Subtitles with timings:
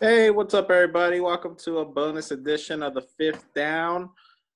[0.00, 1.18] Hey, what's up, everybody?
[1.18, 4.08] Welcome to a bonus edition of the Fifth Down.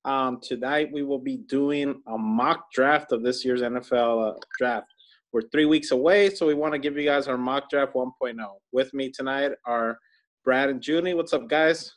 [0.04, 4.86] Um, tonight, we will be doing a mock draft of this year's NFL uh, draft.
[5.32, 8.36] We're three weeks away, so we want to give you guys our mock draft 1.0.
[8.70, 9.98] With me tonight are
[10.44, 11.14] Brad and Junie.
[11.14, 11.92] What's up, guys?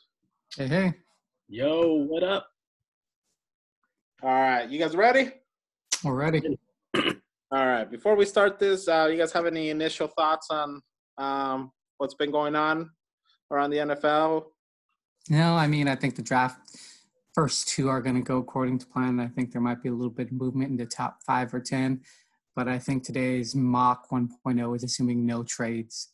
[0.56, 0.94] Hey, hey.
[1.48, 2.48] Yo, what up?
[4.24, 5.30] All right, you guys ready?
[6.02, 6.42] We're ready.
[6.96, 7.12] All
[7.52, 7.88] right.
[7.88, 10.82] Before we start this, uh, you guys have any initial thoughts on
[11.16, 12.90] um, what's been going on
[13.50, 14.44] around the NFL?
[15.28, 16.60] No, I mean, I think the draft
[17.34, 19.20] first two are going to go according to plan.
[19.20, 21.60] I think there might be a little bit of movement in the top five or
[21.60, 22.00] 10,
[22.54, 26.12] but I think today's mock 1.0 is assuming no trades.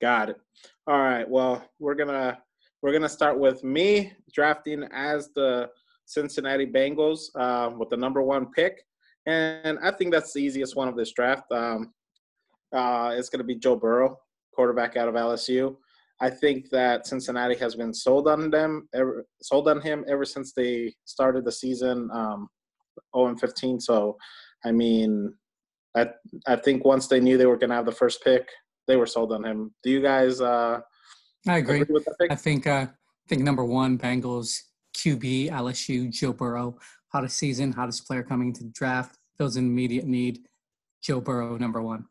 [0.00, 0.40] Got it.
[0.86, 1.28] All right.
[1.28, 2.38] Well, we're gonna
[2.82, 5.70] we're gonna start with me drafting as the
[6.06, 8.84] Cincinnati Bengals uh, with the number one pick,
[9.26, 11.50] and I think that's the easiest one of this draft.
[11.50, 11.92] Um,
[12.72, 14.18] uh, it's gonna be Joe Burrow,
[14.58, 15.76] quarterback out of LSU.
[16.20, 20.52] I think that Cincinnati has been sold on them, ever, sold on him ever since
[20.52, 22.48] they started the season um,
[23.16, 23.78] 0 and 15.
[23.78, 24.16] So,
[24.64, 25.32] I mean,
[25.96, 26.08] I
[26.48, 28.48] I think once they knew they were going to have the first pick,
[28.88, 29.72] they were sold on him.
[29.84, 30.40] Do you guys?
[30.40, 30.80] Uh,
[31.46, 31.82] I agree.
[31.82, 32.32] agree with that pick?
[32.32, 34.58] I think uh, I think number one Bengals
[34.96, 36.76] QB LSU Joe Burrow
[37.12, 39.18] hottest season, hottest player coming to draft.
[39.36, 40.40] Fills an immediate need.
[41.02, 42.06] Joe Burrow number one.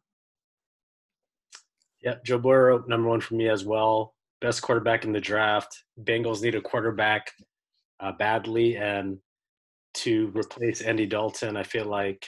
[2.08, 4.14] Yep, Joe Burrow, number one for me as well.
[4.40, 5.84] Best quarterback in the draft.
[6.02, 7.30] Bengals need a quarterback
[8.00, 9.18] uh, badly, and
[9.96, 12.26] to replace Andy Dalton, I feel like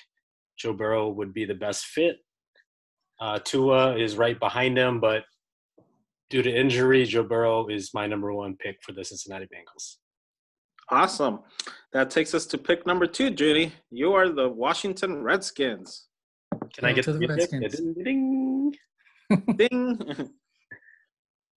[0.57, 2.17] Joe Burrow would be the best fit.
[3.21, 5.23] Uh, Tua is right behind him, but
[6.29, 9.95] due to injury, Joe Burrow is my number one pick for the Cincinnati Bengals.
[10.91, 11.39] Awesome.
[11.93, 13.71] That takes us to pick number two, Judy.
[13.91, 16.07] You are the Washington Redskins.
[16.73, 17.27] Can I get to the the?
[17.27, 17.75] Redskins.
[17.77, 18.03] Ding, ding.
[18.03, 18.48] Ding.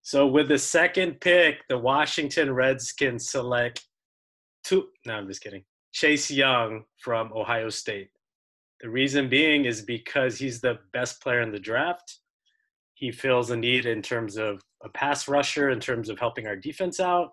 [0.02, 3.86] So with the second pick, the Washington Redskins select
[4.64, 4.88] two.
[5.06, 5.62] No, I'm just kidding.
[5.92, 8.10] Chase Young from Ohio State.
[8.80, 12.18] The reason being is because he's the best player in the draft.
[12.94, 16.56] He fills a need in terms of a pass rusher, in terms of helping our
[16.56, 17.30] defense out.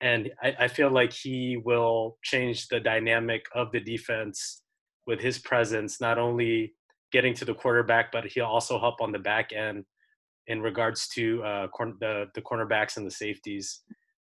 [0.00, 4.62] And I, I feel like he will change the dynamic of the defense
[5.06, 6.74] with his presence, not only
[7.12, 9.84] getting to the quarterback, but he'll also help on the back end
[10.46, 13.80] in regards to uh, corn- the the cornerbacks and the safeties.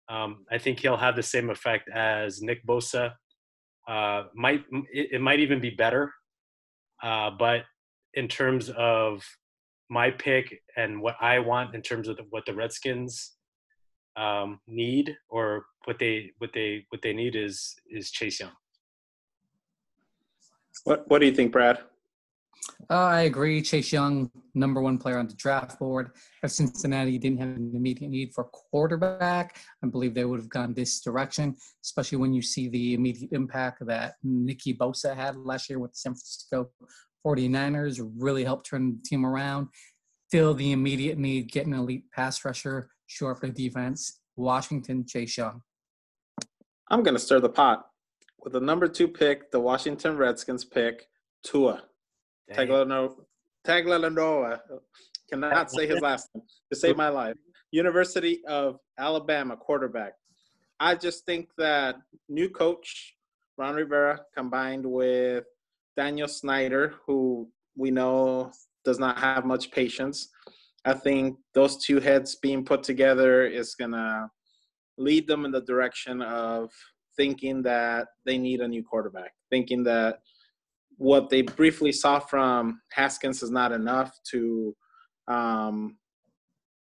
[0.09, 3.13] Um, I think he'll have the same effect as Nick Bosa.
[3.87, 6.13] Uh, might it, it might even be better,
[7.03, 7.65] uh, but
[8.15, 9.23] in terms of
[9.91, 13.33] my pick and what I want in terms of the, what the Redskins
[14.17, 18.53] um, need or what they what they what they need is is Chase Young.
[20.85, 21.79] what What do you think, Brad?
[22.91, 23.61] Uh, I agree.
[23.61, 26.11] Chase Young, number one player on the draft board.
[26.43, 30.75] If Cincinnati didn't have an immediate need for quarterback, I believe they would have gone
[30.75, 35.79] this direction, especially when you see the immediate impact that Nicky Bosa had last year
[35.79, 36.71] with the San Francisco
[37.27, 39.69] 49ers, really helped turn the team around,
[40.31, 44.21] fill the immediate need, get an elite pass rusher, shore up the defense.
[44.37, 45.63] Washington, Chase Young.
[46.91, 47.89] I'm gonna stir the pot
[48.39, 49.51] with the number two pick.
[49.51, 51.09] The Washington Redskins pick
[51.43, 51.83] Tua
[52.53, 53.15] Tagovailoa.
[53.67, 54.61] Tagovailoa.
[55.31, 57.37] Cannot say his last name to save my life.
[57.71, 60.15] University of Alabama quarterback.
[60.81, 61.97] I just think that
[62.29, 63.15] new coach
[63.59, 65.45] Ron Rivera combined with
[65.97, 68.53] Daniel Snyder, who we know
[68.85, 70.29] does not have much patience.
[70.85, 74.31] I think those two heads being put together is gonna
[74.97, 76.71] lead them in the direction of
[77.17, 80.21] thinking that they need a new quarterback, thinking that
[80.99, 84.75] what they briefly saw from Haskins is not enough to
[85.29, 85.97] um,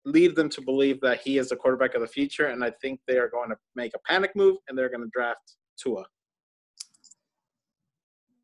[0.05, 2.47] lead them to believe that he is the quarterback of the future.
[2.47, 5.09] And I think they are going to make a panic move and they're going to
[5.13, 6.03] draft Tua.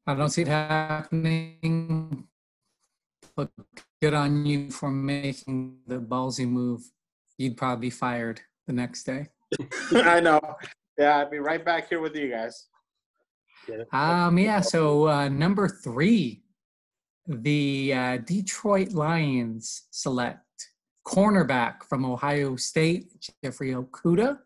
[0.06, 2.28] I don't see it happening.
[3.36, 3.50] But
[4.02, 6.82] good on you for making the ballsy move.
[7.38, 9.28] You'd probably be fired the next day.
[9.92, 10.40] I know.
[10.98, 12.68] Yeah, I'll be right back here with you guys.
[13.92, 14.62] Um, yeah.
[14.62, 16.44] So uh, number three,
[17.28, 20.40] the uh, Detroit Lions select
[21.06, 23.12] cornerback from Ohio State,
[23.44, 24.40] Jeffrey Okudah.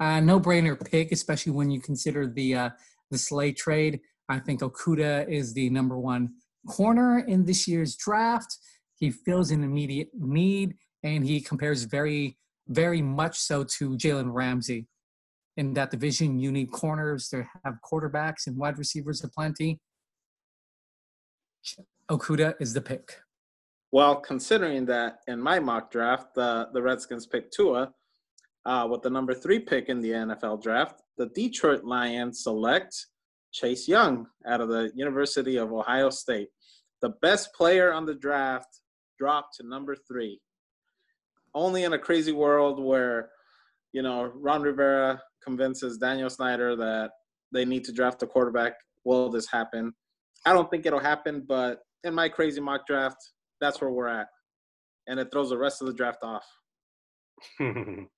[0.00, 2.70] Uh, no-brainer pick, especially when you consider the uh,
[3.10, 4.00] the Slay trade.
[4.28, 6.34] I think Okudah is the number one
[6.66, 8.56] corner in this year's draft.
[8.96, 12.38] He fills an immediate need, and he compares very,
[12.68, 14.86] very much so to Jalen Ramsey.
[15.56, 19.78] In that division, you need corners to have quarterbacks and wide receivers aplenty.
[22.10, 23.20] Okudah is the pick.
[23.92, 27.92] Well, considering that in my mock draft, the, the Redskins picked Tua
[28.66, 33.06] uh, with the number three pick in the NFL draft, the Detroit Lions select
[33.52, 36.48] Chase Young out of the University of Ohio State.
[37.02, 38.80] The best player on the draft
[39.18, 40.40] dropped to number three.
[41.54, 43.30] Only in a crazy world where,
[43.94, 47.12] you know, Ron Rivera convinces Daniel Snyder that
[47.52, 48.74] they need to draft a quarterback
[49.04, 49.94] will this happen.
[50.44, 53.16] I don't think it'll happen, but in my crazy mock draft,
[53.60, 54.26] that's where we're at.
[55.06, 56.44] And it throws the rest of the draft off.
[57.60, 58.08] and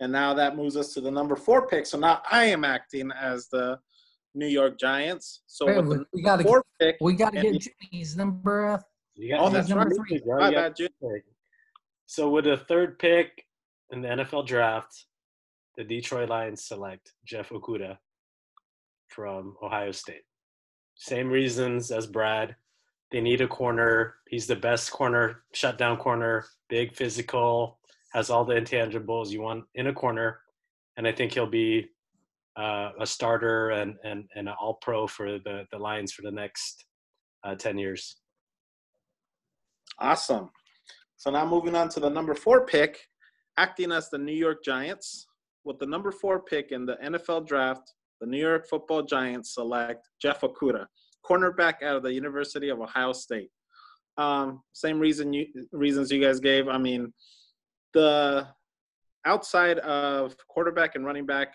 [0.00, 1.84] now that moves us to the number four pick.
[1.84, 3.78] So now I am acting as the
[4.34, 5.42] New York Giants.
[5.46, 8.66] So Wait, with we, the we gotta fourth get, pick, we gotta get Jimmy's number.
[8.66, 8.78] Uh,
[9.14, 9.96] You Oh, that's number right.
[10.08, 10.38] three, bro.
[10.38, 10.88] My bad, Jim.
[11.02, 11.24] the pick.
[12.06, 13.44] So with the third pick
[13.94, 15.06] in the NFL draft,
[15.76, 17.96] the Detroit Lions select Jeff Okudah
[19.08, 20.24] from Ohio State.
[20.96, 22.56] Same reasons as Brad.
[23.12, 24.16] They need a corner.
[24.28, 27.78] He's the best corner, shutdown corner, big, physical,
[28.12, 30.40] has all the intangibles you want in a corner.
[30.96, 31.86] And I think he'll be
[32.56, 36.32] uh, a starter and, and, and an all pro for the, the Lions for the
[36.32, 36.84] next
[37.44, 38.16] uh, 10 years.
[40.00, 40.50] Awesome.
[41.16, 42.98] So now moving on to the number four pick,
[43.56, 45.26] acting as the New York Giants.
[45.64, 50.08] With the number four pick in the NFL draft, the New York football Giants select
[50.20, 50.86] Jeff Okudah,
[51.24, 53.50] cornerback out of the University of Ohio State.
[54.16, 56.68] Um, same reason you reasons you guys gave.
[56.68, 57.12] I mean,
[57.94, 58.46] the
[59.24, 61.54] outside of quarterback and running back,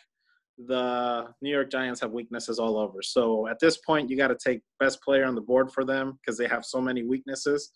[0.67, 3.01] the New York Giants have weaknesses all over.
[3.01, 6.19] So at this point, you got to take best player on the board for them
[6.19, 7.71] because they have so many weaknesses.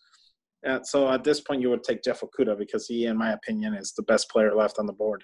[0.64, 3.74] Uh, so at this point, you would take Jeff Okudah because he, in my opinion,
[3.74, 5.22] is the best player left on the board.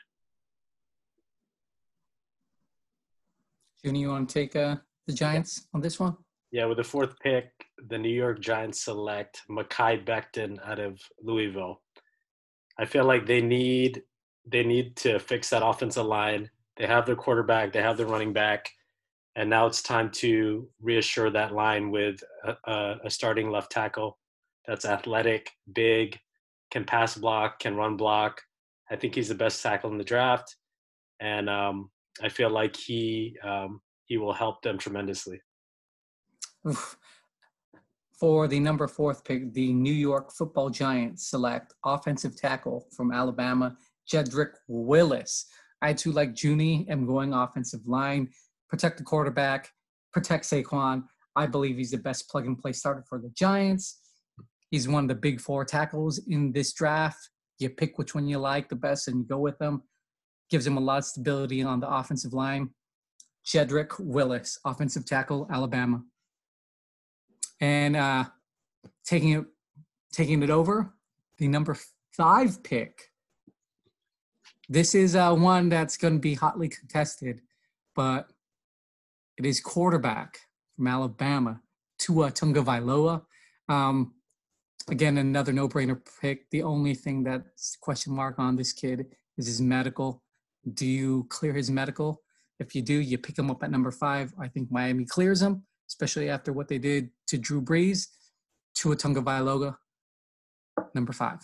[3.82, 4.76] Junie, you want to take uh,
[5.06, 6.16] the Giants on this one?
[6.52, 7.50] Yeah, with the fourth pick,
[7.88, 11.80] the New York Giants select Mekhi Becton out of Louisville.
[12.78, 14.02] I feel like they need
[14.46, 16.50] they need to fix that offensive line.
[16.76, 18.68] They have their quarterback, they have their running back,
[19.36, 24.18] and now it's time to reassure that line with a, a, a starting left tackle
[24.66, 26.18] that's athletic, big,
[26.70, 28.40] can pass block, can run block.
[28.90, 30.56] I think he's the best tackle in the draft,
[31.20, 31.90] and um,
[32.22, 35.40] I feel like he um, he will help them tremendously.
[36.68, 36.96] Oof.
[38.18, 43.74] For the number fourth pick, the New York Football Giants select offensive tackle from Alabama,
[44.12, 45.46] Jedrick Wills.
[45.80, 48.28] I too, like Junie, am going offensive line,
[48.68, 49.70] protect the quarterback,
[50.12, 51.04] protect Saquon.
[51.36, 53.99] I believe he's the best plug and play starter for the Giants.
[54.70, 57.30] He's one of the big four tackles in this draft.
[57.58, 59.82] You pick which one you like the best and you go with them.
[60.48, 62.70] Gives him a lot of stability on the offensive line.
[63.44, 66.02] Jedrick Wills, offensive tackle, Alabama
[67.60, 68.24] and uh,
[69.04, 69.44] taking it
[70.12, 70.92] taking it over
[71.38, 71.76] the number
[72.12, 73.10] five pick.
[74.68, 77.40] This is uh, one that's going to be hotly contested,
[77.94, 78.30] but
[79.36, 80.38] it is quarterback
[80.76, 81.60] from Alabama,
[81.98, 83.22] Tua Tungavailoa.
[83.68, 84.14] Um,
[84.90, 86.48] again, another no-brainer pick.
[86.50, 89.06] The only thing that's question mark on this kid
[89.38, 90.22] is his medical.
[90.74, 92.22] Do you clear his medical?
[92.58, 94.32] If you do, you pick him up at number five.
[94.38, 98.06] I think Miami clears him especially after what they did to Drew Brees,
[98.74, 99.76] Tua Tagovailoa,
[100.94, 101.40] number five.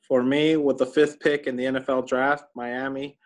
[0.00, 3.18] For me, with the fifth pick in the NFL draft, Miami,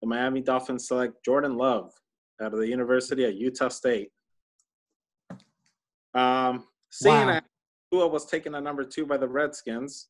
[0.00, 1.92] the Miami Dolphins select Jordan Love
[2.40, 4.10] out of the University of Utah State.
[6.14, 7.40] Um, seeing Wow.
[7.92, 10.08] Tua was taken at number two by the Redskins,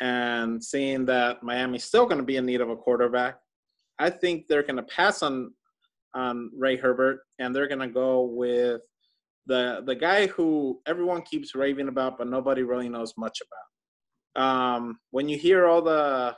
[0.00, 3.38] and seeing that Miami's still going to be in need of a quarterback,
[3.98, 5.52] I think they're going to pass on
[6.14, 8.82] on Ray Herbert, and they're going to go with
[9.46, 14.42] the the guy who everyone keeps raving about, but nobody really knows much about.
[14.42, 16.36] Um, when you hear all the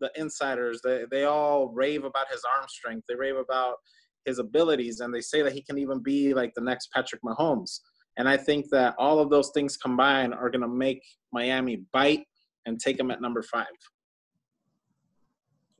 [0.00, 3.04] the insiders, they they all rave about his arm strength.
[3.08, 3.76] They rave about
[4.24, 7.80] his abilities, and they say that he can even be like the next Patrick Mahomes.
[8.16, 11.02] And I think that all of those things combined are going to make
[11.32, 12.24] Miami bite
[12.66, 13.66] and take him at number five.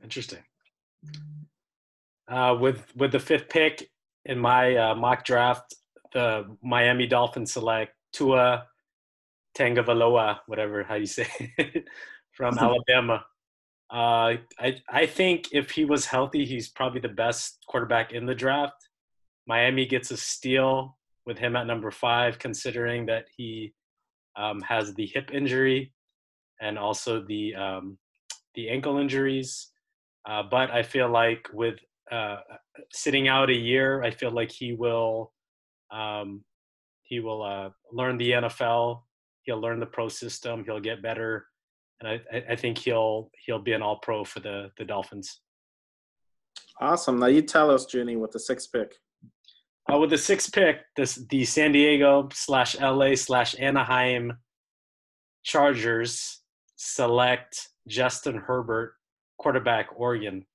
[0.02, 0.40] Interesting.
[2.28, 3.88] Uh, with with the fifth pick
[4.24, 5.74] in my uh, mock draft,
[6.12, 8.66] the Miami Dolphins select Tua
[9.56, 11.26] Tagovailoa, whatever how you say
[11.58, 11.84] it,
[12.32, 13.24] from Alabama.
[13.92, 18.34] Uh, I I think if he was healthy, he's probably the best quarterback in the
[18.34, 18.88] draft.
[19.46, 20.96] Miami gets a steal
[21.26, 23.72] with him at number five, considering that he
[24.36, 25.92] um, has the hip injury
[26.60, 27.98] and also the um,
[28.54, 29.70] the ankle injuries.
[30.28, 31.78] Uh, but I feel like with
[32.10, 32.38] uh,
[32.92, 35.32] sitting out a year, I feel like he will
[35.90, 36.44] um,
[37.02, 39.02] he will uh, learn the NFL
[39.42, 40.64] He'll learn the pro system.
[40.64, 41.46] He'll get better,
[42.00, 45.40] and I, I think he'll he'll be an All Pro for the the Dolphins.
[46.80, 47.18] Awesome.
[47.18, 48.94] Now you tell us, Junie, with the sixth pick.
[49.92, 54.32] Uh, with the sixth pick, this the San Diego slash LA slash Anaheim
[55.42, 56.40] Chargers
[56.76, 58.94] select Justin Herbert,
[59.38, 60.46] quarterback, Oregon.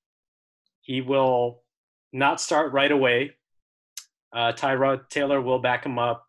[0.80, 1.62] He will
[2.12, 3.32] not start right away.
[4.32, 6.24] Uh, Tyrod Taylor will back him up.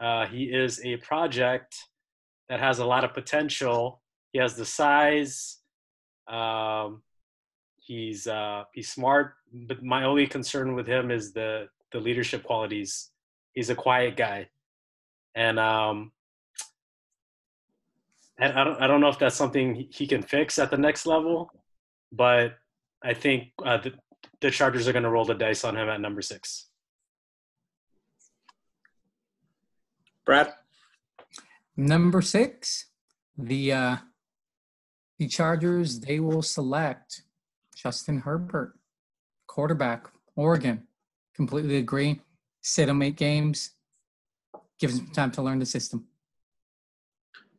[0.00, 1.76] Uh, he is a project
[2.48, 4.00] that has a lot of potential.
[4.32, 5.58] He has the size.
[6.28, 7.02] Um,
[7.78, 13.10] he's uh, he's smart, but my only concern with him is the the leadership qualities.
[13.54, 14.48] He's a quiet guy,
[15.34, 16.12] and um,
[18.38, 21.06] and I don't I don't know if that's something he can fix at the next
[21.06, 21.50] level,
[22.12, 22.58] but
[23.02, 23.94] I think uh, the,
[24.40, 26.66] the Chargers are going to roll the dice on him at number six.
[30.24, 30.52] Brad,
[31.76, 32.86] number six,
[33.36, 33.96] the uh,
[35.18, 37.22] the Chargers they will select
[37.74, 38.78] Justin Herbert,
[39.46, 40.87] quarterback, Oregon.
[41.38, 42.20] Completely agree.
[42.62, 43.70] Sit him eight games.
[44.80, 46.08] Give him time to learn the system.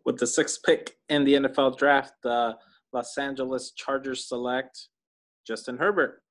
[0.03, 2.57] With the sixth pick in the NFL draft, the
[2.91, 4.89] Los Angeles Chargers select
[5.47, 6.23] Justin Herbert,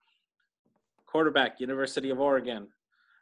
[1.07, 2.69] quarterback, University of Oregon.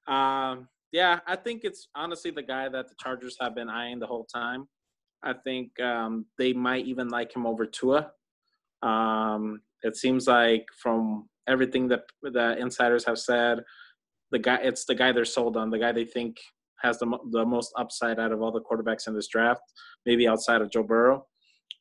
[0.09, 4.09] Um, yeah, I think it's honestly the guy that the Chargers have been eyeing the
[4.09, 4.67] whole time.
[5.23, 8.11] I think um, they might even like him over Tua.
[8.83, 13.61] Um, it seems like from everything that the insiders have said,
[14.33, 16.37] the guy it's the guy they're sold on, the guy they think
[16.83, 19.63] has the the most upside out of all the quarterbacks in this draft,
[20.05, 21.27] maybe outside of Joe Burrow.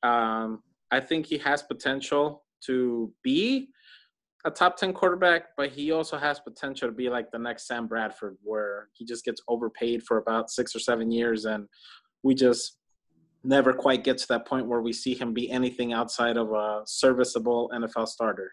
[0.04, 0.62] Um,
[0.92, 3.70] I think he has potential to be
[4.46, 7.88] a top 10 quarterback, but he also has potential to be like the next Sam
[7.88, 11.46] Bradford, where he just gets overpaid for about six or seven years.
[11.46, 11.68] And
[12.22, 12.78] we just
[13.44, 16.82] never quite get to that point where we see him be anything outside of a
[16.86, 18.52] serviceable NFL starter.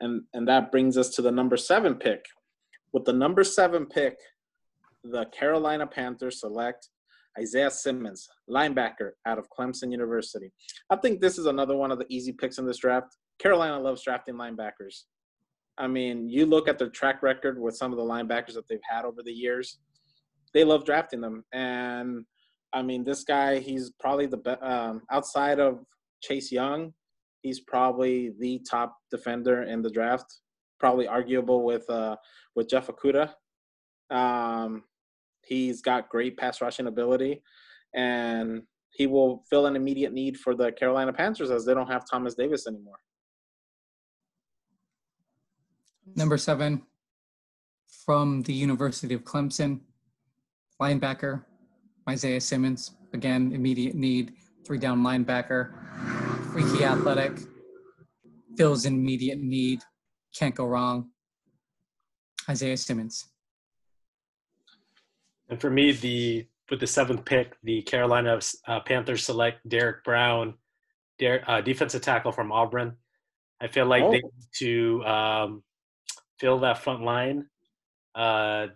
[0.00, 2.24] And and that brings us to the number seven pick.
[2.92, 4.16] With the number seven pick,
[5.04, 6.88] the Carolina Panthers select
[7.38, 10.50] Isaiah Simmons, linebacker out of Clemson University.
[10.90, 13.16] I think this is another one of the easy picks in this draft.
[13.38, 15.04] Carolina loves drafting linebackers.
[15.78, 18.80] I mean, you look at their track record with some of the linebackers that they've
[18.90, 19.78] had over the years
[20.52, 21.44] they love drafting them.
[21.52, 22.24] And
[22.72, 25.80] I mean, this guy, he's probably the best um, outside of
[26.22, 26.92] Chase Young.
[27.42, 30.40] He's probably the top defender in the draft.
[30.78, 32.16] Probably arguable with uh,
[32.54, 33.32] with Jeff Okudah.
[34.10, 34.84] Um,
[35.44, 37.42] he's got great pass rushing ability,
[37.94, 42.04] and he will fill an immediate need for the Carolina Panthers as they don't have
[42.10, 42.98] Thomas Davis anymore.
[46.16, 46.82] Number seven
[48.04, 49.80] from the University of Clemson,
[50.80, 51.44] linebacker,
[52.08, 52.92] Isaiah Simmons.
[53.12, 54.32] Again, immediate need,
[54.64, 55.72] three down linebacker,
[56.52, 57.38] freaky athletic,
[58.56, 59.82] fills in immediate need,
[60.36, 61.10] can't go wrong.
[62.48, 63.28] Isaiah Simmons.
[65.48, 70.54] And for me, the with the seventh pick, the Carolina uh, Panthers select Derrick Brown,
[71.18, 72.96] Der- uh, defensive tackle from Auburn.
[73.60, 74.10] I feel like oh.
[74.10, 75.62] they need to um,
[76.38, 77.46] fill that front line.
[78.14, 78.68] Uh,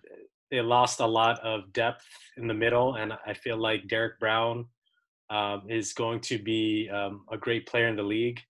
[0.50, 2.04] they lost a lot of depth
[2.36, 4.66] in the middle, and I feel like Derrick Brown
[5.30, 8.40] um, is going to be um, a great player in the league,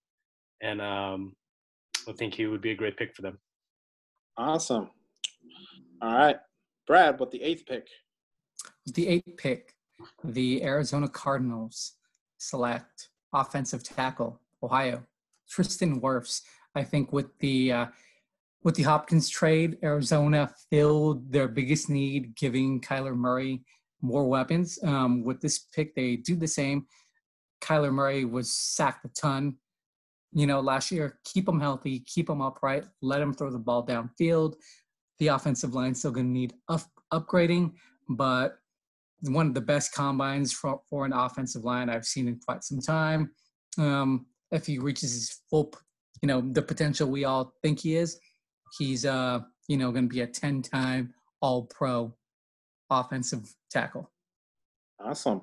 [0.62, 1.34] and um,
[2.08, 3.38] I think he would be a great pick for them.
[4.36, 4.90] Awesome.
[6.02, 6.36] All right,
[6.86, 7.88] Brad, what the eighth pick.
[8.86, 9.74] The eighth pick,
[10.22, 11.92] the Arizona Cardinals
[12.38, 15.04] select offensive tackle, Ohio,
[15.48, 16.42] Tristan Wirfs.
[16.74, 17.86] I think with the uh,
[18.64, 23.62] with the Hopkins trade, Arizona filled their biggest need, giving Kyler Murray
[24.04, 24.78] more weapons.
[24.82, 26.86] Um, with this pick, they do the same.
[27.62, 29.56] Kyler Murray was sacked a ton,
[30.32, 31.18] you know, last year.
[31.24, 34.54] Keep him healthy, keep him upright, let him throw the ball downfield.
[35.18, 37.72] The offensive line still going to need up- upgrading,
[38.10, 38.58] but
[39.22, 42.80] one of the best combines for, for an offensive line I've seen in quite some
[42.80, 43.30] time.
[43.78, 45.72] Um, if he reaches his full,
[46.20, 48.18] you know, the potential we all think he is,
[48.78, 52.14] he's uh you know going to be a 10 time all pro
[52.90, 54.10] offensive tackle
[55.00, 55.42] awesome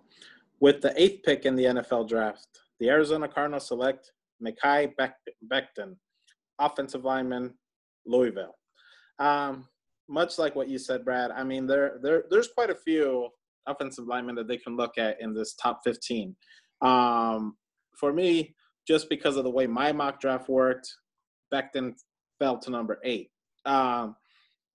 [0.60, 2.48] with the eighth pick in the nfl draft
[2.80, 4.94] the arizona cardinals select Mekhi
[5.52, 5.96] Becton,
[6.60, 7.54] offensive lineman,
[8.06, 8.56] Louisville.
[9.20, 9.68] Um,
[10.10, 13.30] much like what you said, Brad, I mean, there, there, there's quite a few
[13.68, 16.36] offensive linemen that they can look at in this top 15.
[16.82, 17.56] Um,
[17.98, 18.56] for me,
[18.88, 20.92] just because of the way my mock draft worked,
[21.54, 21.94] Becton
[22.40, 23.30] fell to number eight.
[23.66, 24.16] Um,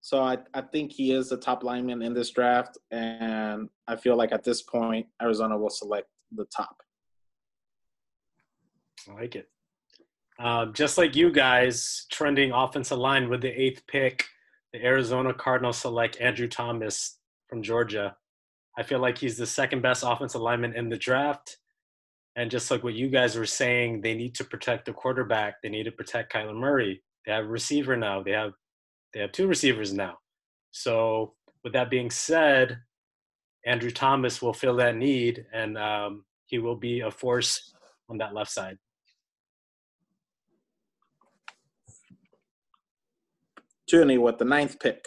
[0.07, 4.15] So I, I think he is the top lineman in this draft, and I feel
[4.15, 6.77] like at this point Arizona will select the top.
[9.11, 9.49] I like it.
[10.39, 14.25] Uh, just like you guys, trending offensive line with the eighth pick,
[14.73, 18.15] the Arizona Cardinals select Andrew Thomas from Georgia.
[18.79, 21.57] I feel like he's the second best offensive lineman in the draft.
[22.37, 25.61] And just like what you guys were saying, they need to protect the quarterback.
[25.63, 27.03] They need to protect Kyler Murray.
[27.27, 28.23] They have a receiver now.
[28.23, 28.53] They have
[29.13, 30.19] they have two receivers now.
[30.71, 31.35] So
[31.65, 32.79] with that being said,
[33.65, 37.73] Andrew Thomas will fill that need, and um, he will be a force
[38.09, 38.79] on that left side.
[43.91, 45.07] Junie with the ninth pick.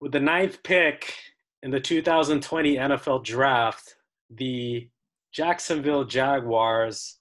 [0.00, 1.14] With the ninth pick
[1.62, 3.96] in the 2020 NFL Draft,
[4.30, 4.88] the
[5.32, 7.18] Jacksonville Jaguars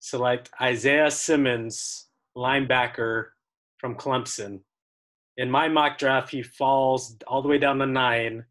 [0.00, 3.26] select Isaiah Simmons, linebacker
[3.86, 4.60] from Clemson.
[5.36, 8.44] In my mock draft, he falls all the way down to nine.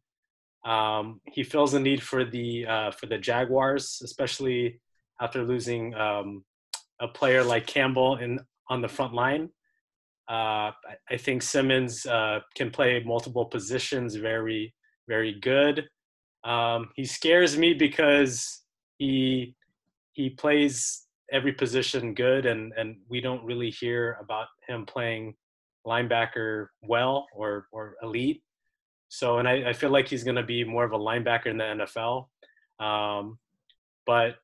[0.66, 4.80] Um, he fills the need for the uh, for the Jaguars, especially
[5.20, 6.46] after losing um,
[7.02, 8.40] a player like Campbell in
[8.70, 9.50] on the front line.
[10.30, 10.72] Uh,
[11.14, 14.74] I think Simmons uh, can play multiple positions very,
[15.08, 15.88] very good.
[16.46, 18.62] Um, he scares me because
[18.98, 19.56] he
[20.14, 25.36] he plays every position good, and and we don't really hear about him playing
[25.86, 28.42] linebacker well or or elite.
[29.08, 31.58] So, and I, I feel like he's going to be more of a linebacker in
[31.58, 32.28] the NFL.
[32.80, 33.38] Um,
[34.06, 34.36] but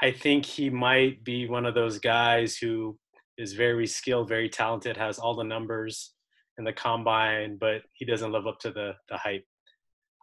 [0.00, 2.98] I think he might be one of those guys who
[3.38, 6.12] is very skilled, very talented, has all the numbers
[6.58, 9.46] in the combine, but he doesn't live up to the the hype.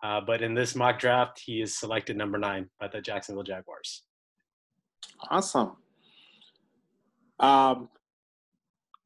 [0.03, 4.03] Uh, but in this mock draft, he is selected number nine by the Jacksonville Jaguars.
[5.31, 5.75] Awesome.
[7.39, 7.89] Um,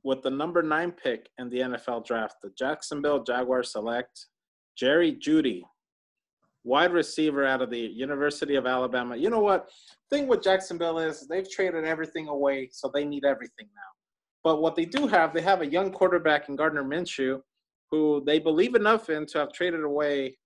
[0.03, 4.27] with the number nine pick in the NFL draft, the Jacksonville Jaguars select
[4.75, 5.61] Jerry Jeudy,
[6.63, 9.15] wide receiver out of the University of Alabama.
[9.15, 9.69] You know what?
[10.09, 13.81] Thing with Jacksonville is they've traded everything away, so they need everything now.
[14.43, 17.41] But what they do have, they have a young quarterback in Gardner Minshew,
[17.91, 20.37] who they believe enough in to have traded away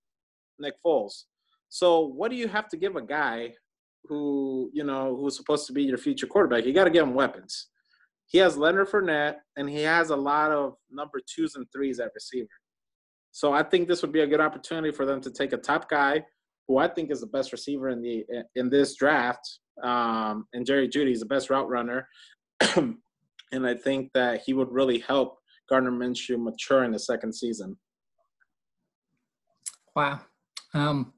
[0.58, 1.24] Nick Foles.
[1.68, 3.54] So what do you have to give a guy
[4.04, 6.64] who you know who's supposed to be your future quarterback?
[6.64, 7.68] You got to give him weapons.
[8.26, 12.12] He has Leonard Fournette, and he has a lot of number twos and threes at
[12.14, 12.48] receiver.
[13.30, 15.88] So I think this would be a good opportunity for them to take a top
[15.88, 16.24] guy,
[16.66, 20.88] who I think is the best receiver in the in this draft, um, and Jerry
[20.88, 22.08] Jeudy is the best route runner.
[22.76, 27.76] and I think that he would really help Gardner Minshew mature in the second season.
[29.94, 30.20] Wow.
[30.74, 31.12] Um,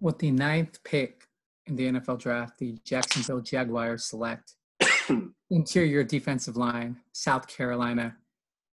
[0.00, 1.26] with the ninth pick
[1.66, 4.54] in the NFL draft, the Jacksonville Jaguars select
[5.50, 8.16] interior defensive line, South Carolina,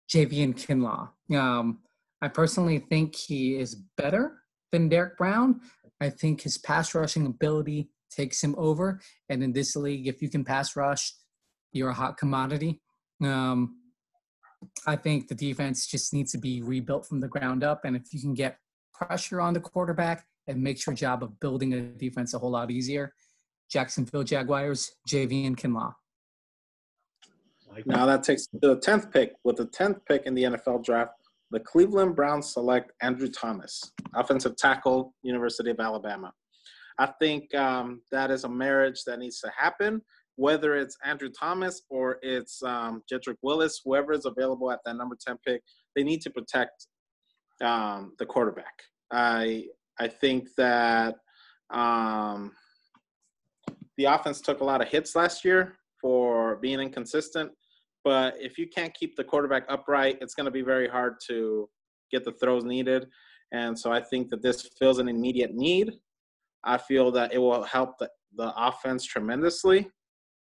[0.08, 1.08] Javien Kinlaw.
[1.36, 1.78] Um,
[2.22, 4.38] I personally think he is better
[4.72, 5.60] than Derrick Brown.
[6.00, 9.00] I think his pass rushing ability takes him over.
[9.28, 11.12] And in this league, if you can pass rush,
[11.72, 12.80] you're a hot commodity.
[13.22, 13.76] Um,
[14.86, 17.84] I think the defense just needs to be rebuilt from the ground up.
[17.84, 18.58] And if you can get
[18.94, 22.70] pressure on the quarterback, it makes your job of building a defense a whole lot
[22.70, 23.12] easier.
[23.70, 25.92] Jacksonville Jaguars, Javien Kinlaw.
[27.84, 29.34] Now that takes the 10th pick.
[29.44, 31.12] With the 10th pick in the NFL draft,
[31.50, 36.32] the Cleveland Browns select Andrew Thomas, offensive tackle, University of Alabama.
[36.98, 40.00] I think um, that is a marriage that needs to happen
[40.36, 45.16] whether it's Andrew Thomas or it's um, Jedrick Wills, whoever is available at that number
[45.18, 45.62] 10 pick,
[45.94, 46.86] they need to protect
[47.62, 48.82] um, the quarterback.
[49.10, 49.66] I
[49.98, 51.16] I think that
[51.70, 52.52] um,
[53.96, 57.50] the offense took a lot of hits last year for being inconsistent,
[58.06, 61.68] but if you can't keep the quarterback upright, it's going to be very hard to
[62.12, 63.08] get the throws needed.
[63.50, 65.90] And so I think that this fills an immediate need.
[66.62, 69.88] I feel that it will help the, the offense tremendously.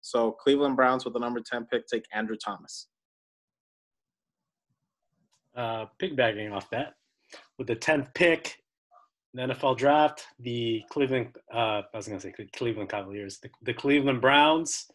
[0.01, 2.85] So Cleveland Browns with the number 10 pick take Andrew Thomas.
[5.55, 6.93] Uh, piggybacking off that,
[7.57, 8.57] with the 10th pick
[9.33, 13.49] in the NFL draft, the Cleveland, uh, I was going to say Cleveland Cavaliers, the,
[13.63, 14.85] the, Cleveland Browns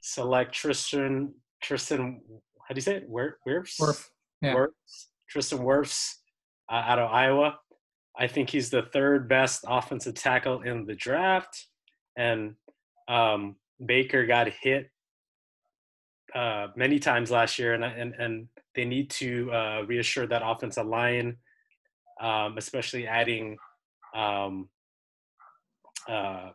[0.00, 1.34] select Tristan,
[1.64, 2.20] Tristan,
[2.68, 3.08] how do you say it?
[3.08, 3.80] Where, Wirfs?
[3.80, 4.06] Wirf.
[4.42, 4.54] Yeah.
[4.54, 5.06] Wirfs.
[5.28, 6.16] Tristan Wirfs
[6.70, 7.58] uh, out of Iowa.
[8.16, 11.66] I think he's the third best offensive tackle in the draft.
[12.16, 12.54] And
[13.08, 14.90] um, Baker got hit
[16.34, 20.86] uh, many times last year, and and and they need to uh, reassure that offensive
[20.86, 21.36] line,
[22.20, 23.56] um, especially adding
[24.14, 24.68] um,
[26.08, 26.50] uh,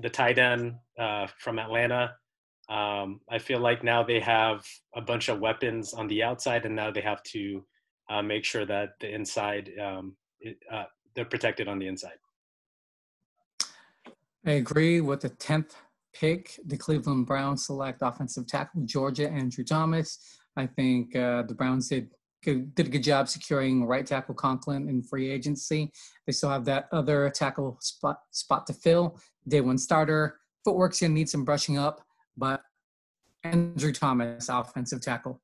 [0.00, 2.14] the tight end uh, from Atlanta.
[2.68, 6.74] Um, I feel like now they have a bunch of weapons on the outside, and
[6.74, 7.64] now they have to
[8.08, 12.18] uh, make sure that the inside um, it, uh, they're protected on the inside.
[14.46, 15.74] I agree with the tenth
[16.14, 16.58] pick.
[16.66, 20.38] The Cleveland Browns select offensive tackle Georgia Andrew Thomas.
[20.56, 22.10] I think uh, the Browns did
[22.44, 25.90] did a good job securing right tackle Conklin in free agency.
[26.26, 29.18] They still have that other tackle spot spot to fill.
[29.48, 30.40] Day one starter.
[30.62, 32.02] Footwork's gonna need some brushing up,
[32.36, 32.62] but
[33.42, 35.40] Andrew Thomas, offensive tackle.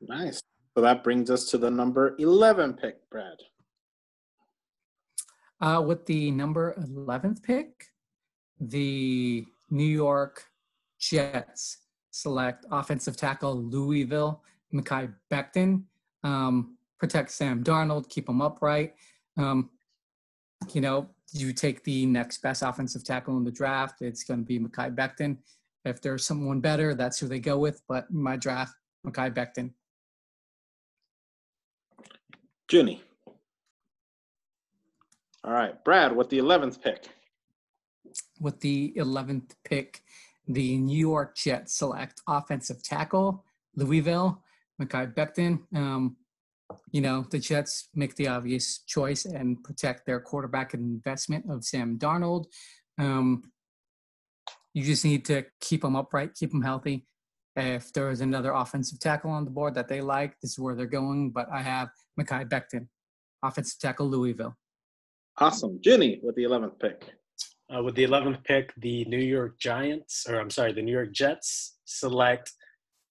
[0.00, 0.42] Nice.
[0.76, 3.38] So that brings us to the number 11 pick, Brad.
[5.60, 7.86] Uh, with the number 11th pick,
[8.60, 10.44] the New York
[11.00, 11.78] Jets
[12.10, 15.82] select offensive tackle Louisville, Mekhi Becton.
[16.22, 18.94] Um, protect Sam Darnold, keep him upright.
[19.36, 19.70] Um,
[20.72, 24.46] you know, you take the next best offensive tackle in the draft, it's going to
[24.46, 25.38] be Mekhi Becton.
[25.84, 27.82] If there's someone better, that's who they go with.
[27.88, 28.74] But my draft,
[29.06, 29.70] Mekhi Becton.
[32.70, 33.02] Junie.
[35.44, 37.08] All right, Brad, with the 11th pick.
[38.40, 40.02] With the 11th pick,
[40.46, 43.44] the New York Jets select offensive tackle
[43.76, 44.42] Louisville,
[44.80, 45.60] Mekhi Becton.
[45.74, 46.16] Um,
[46.92, 51.98] you know, the Jets make the obvious choice and protect their quarterback investment of Sam
[51.98, 52.46] Darnold.
[52.98, 53.42] Um,
[54.74, 57.06] you just need to keep them upright, keep them healthy.
[57.56, 60.76] If there is another offensive tackle on the board that they like, this is where
[60.76, 61.30] they're going.
[61.30, 61.88] But I have
[62.20, 62.86] Mekhi Becton,
[63.42, 64.54] offensive tackle Louisville.
[65.38, 65.78] Awesome.
[65.82, 67.04] Jenny with the 11th pick.
[67.74, 71.12] Uh, with the 11th pick, the New York Giants, or I'm sorry, the New York
[71.12, 72.52] Jets select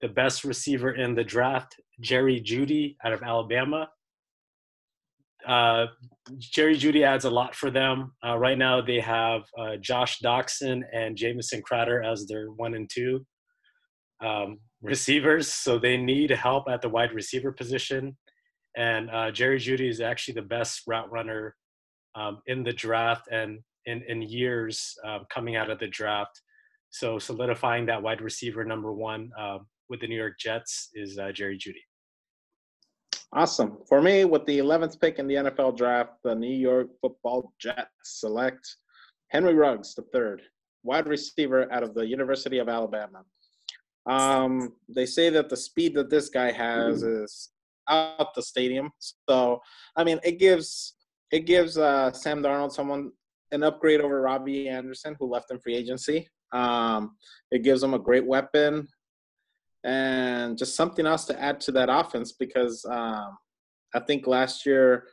[0.01, 3.89] the best receiver in the draft, Jerry Jeudy out of Alabama.
[5.45, 5.87] Uh,
[6.37, 8.13] Jerry Jeudy adds a lot for them.
[8.25, 12.89] Uh, right now, they have uh, Josh Doctson and Jamison Crowder as their one and
[12.89, 13.25] two
[14.23, 18.17] um, receivers, so they need help at the wide receiver position.
[18.75, 21.55] And uh, Jerry Jeudy is actually the best route runner
[22.15, 26.41] um, in the draft and in, in years uh, coming out of the draft.
[26.89, 31.31] So solidifying that wide receiver number one uh, with the New York Jets is uh,
[31.31, 31.83] Jerry Jeudy.
[33.33, 33.79] Awesome.
[33.89, 37.89] For me, with the 11th pick in the NFL draft, the New York Football Jets
[38.03, 38.77] select
[39.29, 40.41] Henry Ruggs, the third
[40.83, 43.23] wide receiver out of the University of Alabama.
[44.09, 47.49] Um, they say that the speed that this guy has is
[47.89, 48.91] out the stadium.
[49.27, 49.59] So,
[49.97, 50.95] I mean, it gives
[51.31, 53.11] it gives uh, Sam Darnold someone
[53.51, 56.29] an upgrade over Robbie Anderson, who left in free agency.
[56.53, 57.17] Um,
[57.51, 58.87] it gives them a great weapon
[59.87, 63.37] and just something else to add to that offense because um,
[63.95, 65.07] I think last year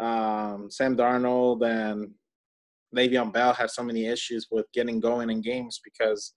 [0.00, 2.10] um, Sam Darnold and
[2.96, 6.32] Le'Veon Bell had so many issues with getting going in games because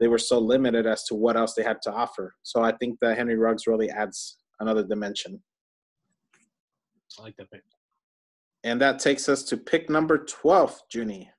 [0.00, 2.34] they were so limited as to what else they had to offer.
[2.42, 5.40] So I think that Henry Ruggs really adds another dimension.
[7.18, 7.62] I like that pick.
[8.64, 11.30] And that takes us to pick number 12, Junie.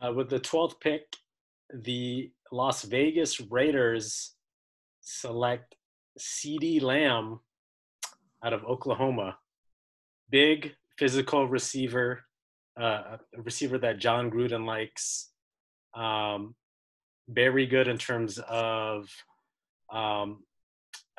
[0.00, 1.02] Uh, with the 12th pick,
[1.72, 4.34] the Las Vegas Raiders
[5.02, 5.74] select
[6.18, 7.40] CeeDee Lamb
[8.44, 9.36] out of Oklahoma.
[10.30, 12.24] Big physical receiver,
[12.80, 15.30] uh, a receiver that Jon Gruden likes.
[15.94, 16.54] Um,
[17.28, 19.08] very good in terms of
[19.92, 20.44] um,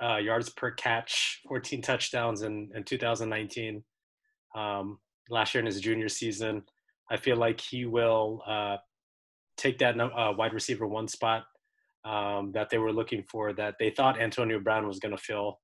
[0.01, 3.83] uh, yards per catch, 14 touchdowns in, in 2019
[4.55, 6.63] um, last year in his junior season.
[7.09, 8.77] I feel like he will uh,
[9.57, 11.45] take that uh, wide receiver one spot
[12.05, 15.59] um, that they were looking for that they thought Antonio Brown was going to fill.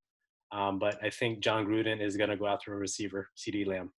[0.51, 3.91] Um, but I think Jon Gruden is going to go after a receiver, CeeDee Lamb.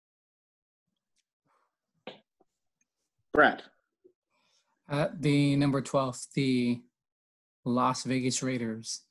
[3.34, 3.63] Brad.
[4.89, 6.82] At the number 12, the
[7.65, 9.02] Las Vegas Raiders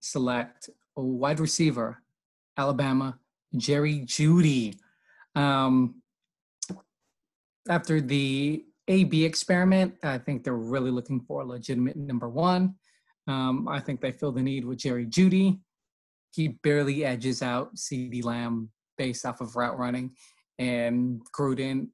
[0.00, 2.02] select a wide receiver,
[2.56, 3.18] Alabama,
[3.56, 4.76] Jerry Jeudy.
[5.34, 6.02] Um,
[7.68, 12.74] after the AB experiment, I think they're really looking for a legitimate number one.
[13.28, 15.60] Um, I think they feel the need with Jerry Jeudy.
[16.32, 20.12] He barely edges out CeeDee Lamb based off of route running,
[20.58, 21.88] and Gruden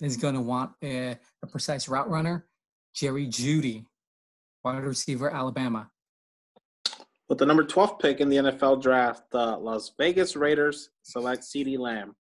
[0.00, 2.46] is going to want a, a, precise route runner.
[2.94, 3.86] Jerry Jeudy,
[4.64, 5.88] wide receiver, Alabama.
[7.28, 11.78] With the number 12 pick in the NFL draft, the Las Vegas Raiders select CeeDee
[11.78, 12.14] Lamb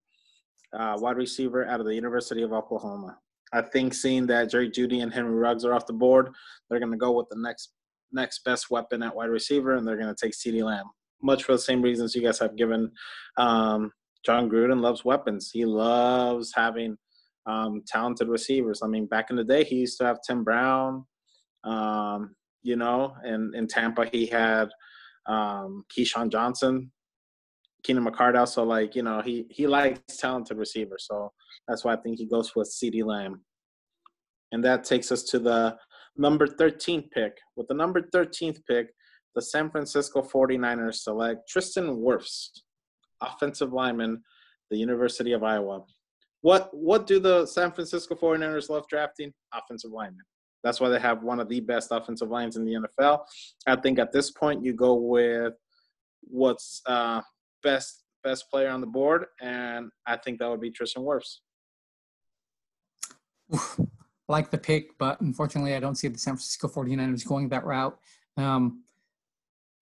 [0.72, 3.18] uh, wide receiver out of the University of Oklahoma.
[3.52, 6.30] I think seeing that Jerry Jeudy and Henry Ruggs are off the board,
[6.68, 7.72] they're going to go with the next
[8.12, 10.86] next best weapon at wide receiver, and they're going to take CeeDee Lamb.
[11.22, 12.90] Much for the same reasons you guys have given.
[13.36, 13.92] Um,
[14.24, 15.50] Jon Gruden loves weapons.
[15.52, 16.96] He loves having
[17.46, 18.80] um, talented receivers.
[18.82, 21.04] I mean, back in the day, he used to have Tim Brown.
[21.64, 24.68] Um, you know, and in Tampa, he had
[25.26, 26.90] um, Keyshawn Johnson,
[27.82, 28.48] Keenan McCardell.
[28.48, 31.06] So like you know he he likes talented receivers.
[31.08, 31.32] So
[31.66, 33.42] that's why I think he goes with CeeDee Lamb.
[34.52, 35.76] And that takes us to the
[36.16, 37.36] number 13th pick.
[37.56, 38.88] With the number 13th pick,
[39.34, 42.48] the San Francisco 49ers select Tristan Wirfs,
[43.22, 44.22] offensive lineman,
[44.70, 45.82] the University of Iowa.
[46.40, 49.32] What what do the San Francisco 49ers love drafting?
[49.52, 50.24] Offensive linemen.
[50.64, 53.20] That's why they have one of the best offensive lines in the NFL.
[53.66, 55.54] I think at this point you go with
[56.22, 57.22] what's uh,
[57.62, 61.38] best best player on the board, and I think that would be Tristan Wirfs.
[64.28, 67.98] like the pick, but unfortunately, I don't see the San Francisco 49ers going that route.
[68.36, 68.82] Um,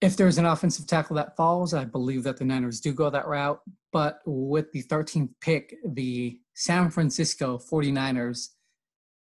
[0.00, 3.26] if there's an offensive tackle that falls, I believe that the Niners do go that
[3.26, 3.60] route.
[3.92, 8.50] But with the 13th pick, the San Francisco 49ers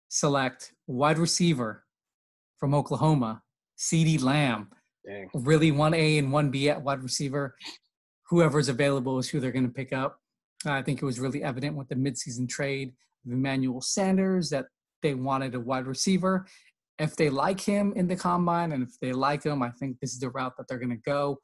[0.07, 1.83] select wide receiver
[2.57, 3.41] from Oklahoma,
[3.77, 4.69] CeeDee Lamb.
[5.05, 5.29] Dang.
[5.33, 7.55] Really 1A and 1B at wide receiver.
[8.29, 10.19] Whoever's available is who they're going to pick up.
[10.65, 12.93] I think it was really evident with the midseason trade
[13.25, 14.65] Emmanuel Sanders that
[15.01, 16.45] they wanted a wide receiver.
[16.99, 20.13] If they like him in the combine and if they like him, I think this
[20.13, 21.39] is the route that they're going to go.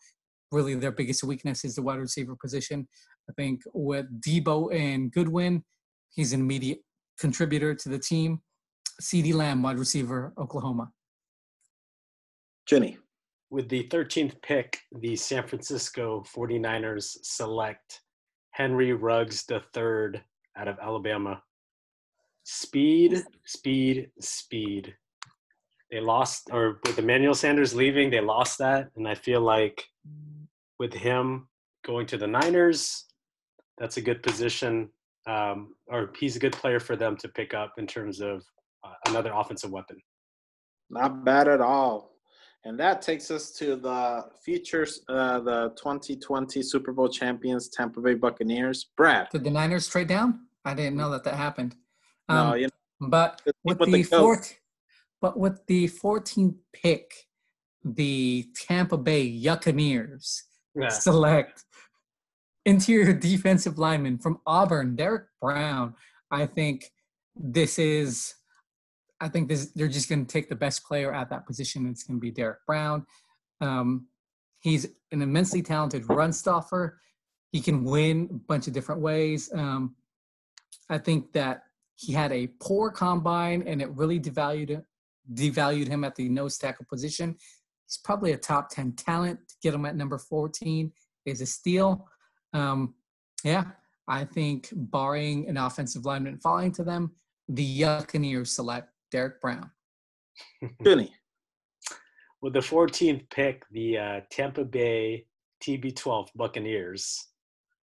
[0.52, 2.88] Really, their biggest weakness is the wide receiver position.
[3.30, 5.64] I think with Deebo and Goodwin,
[6.10, 6.80] he's an immediate
[7.20, 8.42] contributor to the team.
[9.02, 10.92] CeeDee Lamb, wide receiver, Oklahoma.
[12.66, 12.98] Jenny.
[13.52, 18.02] With the 13th pick, the San Francisco 49ers select
[18.52, 20.22] Henry Ruggs III
[20.56, 21.42] out of Alabama.
[22.44, 24.96] Speed, speed, speed.
[25.92, 28.90] They lost, or with Emmanuel Sanders leaving, they lost that.
[28.96, 29.84] And I feel like
[30.80, 31.48] with him
[31.86, 33.06] going to the Niners,
[33.78, 34.90] that's a good position,
[35.28, 38.44] um, or he's a good player for them to pick up in terms of
[38.84, 39.98] uh, another offensive weapon.
[40.90, 42.16] Not bad at all.
[42.66, 48.16] And that takes us to the futures, uh, the 2020 Super Bowl champions, Tampa Bay
[48.16, 48.90] Buccaneers.
[48.98, 49.30] Brad.
[49.32, 50.42] Did the Niners trade down?
[50.66, 51.76] I didn't know that that happened.
[52.30, 54.58] Um, no, you know, but with, with the, the fourth,
[55.22, 57.12] but with the 14th pick,
[57.84, 60.44] the Tampa Bay Buccaneers
[60.76, 60.90] yeah.
[60.90, 61.66] select
[62.66, 65.96] interior defensive lineman from Auburn, Derrick Brown.
[66.32, 66.86] I think
[67.36, 68.36] this is,
[69.20, 71.88] I think this they're just going to take the best player at that position.
[71.88, 73.06] It's going to be Derrick Brown.
[73.62, 74.08] Um,
[74.62, 77.00] he's an immensely talented run stopper.
[77.52, 79.50] He can win a bunch of different ways.
[79.54, 79.96] Um,
[80.90, 81.64] I think that
[82.00, 84.82] he had a poor combine and it really devalued
[85.34, 87.36] devalued him at the nose tackle position.
[87.86, 89.40] He's probably a top 10 talent.
[89.48, 90.92] To get him at number 14
[91.26, 92.08] is a steal.
[92.54, 92.96] Um,
[93.44, 93.66] yeah,
[94.08, 97.12] I think barring an offensive lineman falling to them,
[97.48, 99.70] the Buccaneers select Derrick Brown.
[100.84, 101.12] Billy.
[102.42, 105.26] With the 14th pick, the uh, Tampa Bay
[105.62, 107.28] TB12 Buccaneers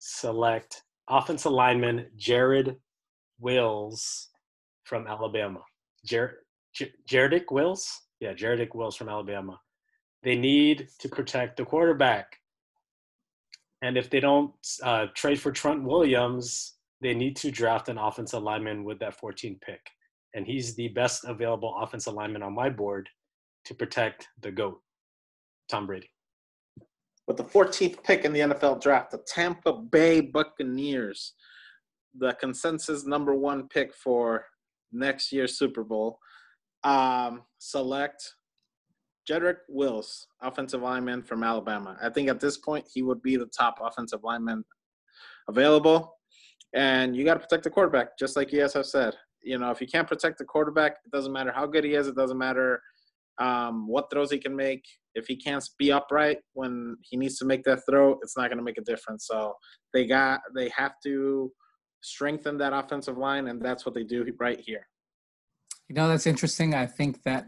[0.00, 2.76] select offensive lineman Jared
[3.42, 4.28] Wills
[4.85, 5.61] from Alabama.
[6.07, 6.38] Jer-
[7.09, 7.88] Jedrick Wills?
[8.20, 9.61] Yeah, Jedrick Wills from Alabama.
[10.22, 12.37] They need to protect the quarterback.
[13.83, 14.52] And if they don't
[14.83, 19.59] uh, trade for Trent Williams, they need to draft an offensive lineman with that 14
[19.61, 19.81] pick.
[20.35, 23.09] And he's the best available offensive lineman on my board
[23.64, 24.81] to protect the GOAT,
[25.68, 26.09] Tom Brady.
[27.26, 31.35] With the 14th pick in the NFL draft, the Tampa Bay Buccaneers
[32.18, 34.44] the consensus number one pick for
[34.92, 36.18] next year's Super Bowl.
[36.85, 38.35] Um, select
[39.29, 41.96] Jedrick Wills, offensive lineman from Alabama.
[42.03, 44.64] I think at this point he would be the top offensive lineman
[45.48, 46.16] available.
[46.75, 49.14] And you got to protect the quarterback, just like you guys have said.
[49.42, 52.09] You know, if you can't protect the quarterback, it doesn't matter how good he is.
[52.09, 52.81] It doesn't matter
[53.38, 54.85] um, what throws he can make.
[55.14, 58.59] If he can't be upright when he needs to make that throw, it's not going
[58.59, 59.27] to make a difference.
[59.27, 59.55] So
[59.92, 61.53] they got they have to
[62.02, 64.86] strengthen that offensive line, and that's what they do right here.
[65.88, 66.74] You know, that's interesting.
[66.74, 67.46] I think that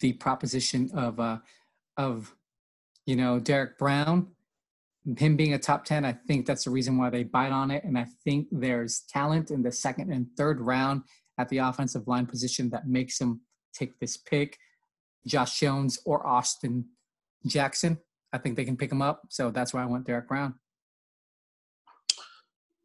[0.00, 1.38] the proposition of uh,
[1.96, 2.34] of
[3.06, 4.28] you know Derrick Brown,
[5.16, 7.84] him being a top ten, I think that's the reason why they bite on it.
[7.84, 11.02] And I think there's talent in the second and third round
[11.38, 13.40] at the offensive line position that makes him
[13.72, 14.58] take this pick.
[15.26, 16.86] Josh Jones or Austin
[17.46, 17.98] Jackson.
[18.32, 19.22] I think they can pick him up.
[19.28, 20.54] So that's why I want Derrick Brown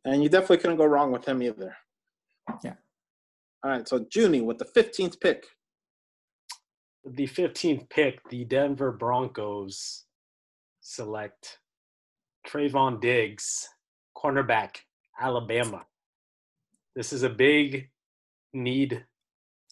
[0.06, 1.76] and you definitely couldn't go wrong with him either.
[2.64, 2.76] Yeah.
[3.64, 5.46] All right, so Junie with the 15th pick.
[7.04, 10.06] The 15th pick, the Denver Broncos
[10.82, 11.60] select
[12.48, 13.68] Trevon Diggs,
[14.16, 14.78] cornerback,
[15.20, 15.86] Alabama.
[16.96, 17.90] This is a big
[18.54, 19.04] need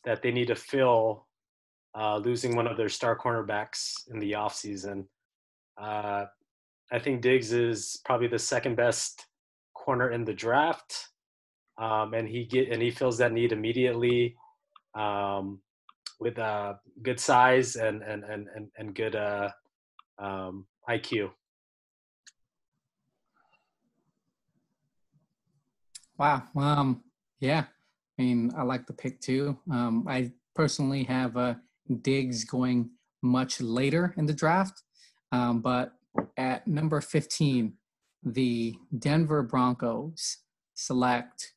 [0.03, 1.27] that they need to fill,
[1.95, 5.05] uh, losing one of their star cornerbacks in the offseason.
[5.79, 6.25] Uh,
[6.91, 9.25] I think Diggs is probably the second best
[9.83, 11.09] corner in the draft,
[11.77, 14.35] um, and he get and he fills that need immediately
[14.95, 15.59] um,
[16.19, 19.49] with uh, good size and and and and, and good uh,
[20.19, 21.31] um, IQ.
[26.17, 26.43] Wow.
[26.55, 27.03] Um,
[27.39, 27.65] yeah.
[28.17, 29.57] I mean, I like the pick too.
[29.69, 31.55] Um, I personally have uh,
[32.01, 32.91] Diggs going
[33.23, 34.83] much later in the draft,
[35.31, 35.93] um, but
[36.37, 37.73] at number 15,
[38.25, 40.37] the Denver Broncos
[40.73, 41.53] select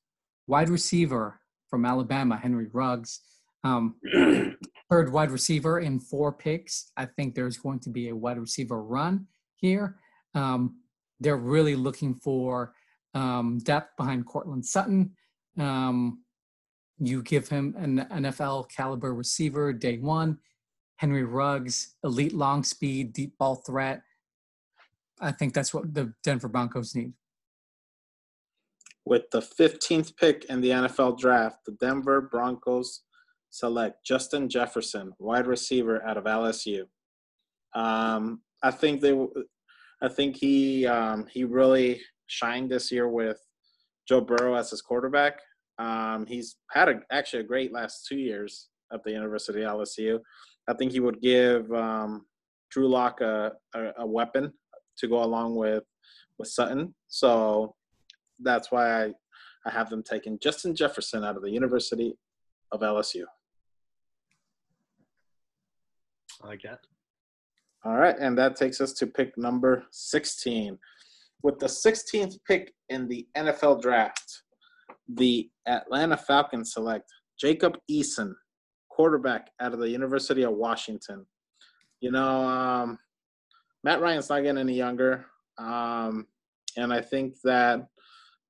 [0.46, 3.20] wide receiver from Alabama, Henry Ruggs.
[3.64, 3.96] Um,
[4.90, 6.92] third wide receiver in four picks.
[6.96, 9.26] I think there's going to be a wide receiver run
[9.56, 9.96] here.
[10.34, 10.76] Um,
[11.20, 12.74] they're really looking for
[13.14, 15.12] um, depth behind Courtland Sutton.
[15.58, 16.22] Um,
[16.98, 20.38] you give him an NFL caliber receiver day one.
[20.96, 24.02] Henry Ruggs, elite long speed, deep ball threat.
[25.20, 27.12] I think that's what the Denver Broncos need.
[29.04, 33.02] With the 15th pick in the NFL draft, the Denver Broncos
[33.50, 36.82] select Justin Jefferson, wide receiver out of LSU.
[37.74, 39.16] Um, I think they,
[40.02, 43.38] I think he um, he really shined this year with
[44.08, 45.40] Joe Burrow as his quarterback.
[45.78, 50.18] Um, he's had a, actually a great last two years at the University of LSU.
[50.68, 52.26] I think he would give um,
[52.70, 54.52] Drew Lock a, a, a, weapon
[54.98, 55.84] to go along with
[56.38, 56.94] with Sutton.
[57.08, 57.74] So
[58.40, 59.12] that's why I,
[59.64, 62.14] I have them taking Justin Jefferson out of the University
[62.72, 63.24] of LSU.
[66.42, 66.80] I like that.
[67.84, 70.78] All right, and that takes us to pick number 16
[71.42, 74.42] with the 16th pick in the NFL draft,
[75.08, 78.32] the Atlanta Falcons select Jacob Eason,
[78.90, 81.24] quarterback out of the University of Washington.
[82.00, 82.98] You know, um,
[83.84, 85.26] Matt Ryan's not getting any younger.
[85.58, 86.26] Um,
[86.76, 87.86] and I think that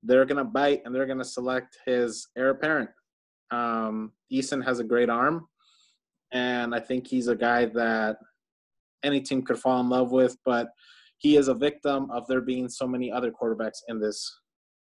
[0.03, 2.91] they're going to bite and they're going to select his heir apparent.
[3.51, 5.47] Um, Eason has a great arm.
[6.33, 8.17] And I think he's a guy that
[9.05, 10.37] any team could fall in love with.
[10.45, 10.69] But
[11.19, 14.41] he is a victim of there being so many other quarterbacks in this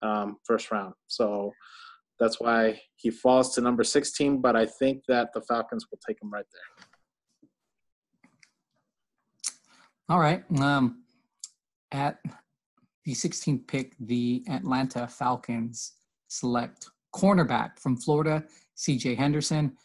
[0.02, 0.94] um, first round.
[1.06, 1.52] So
[2.20, 4.40] that's why he falls to number 16.
[4.40, 6.86] But I think that the Falcons will take him right there.
[10.08, 10.42] All right.
[10.60, 11.02] Um,
[11.92, 12.18] at
[13.04, 15.94] the 16th pick, the Atlanta Falcons
[16.28, 18.44] select cornerback from Florida,
[18.76, 19.76] CJ Henderson.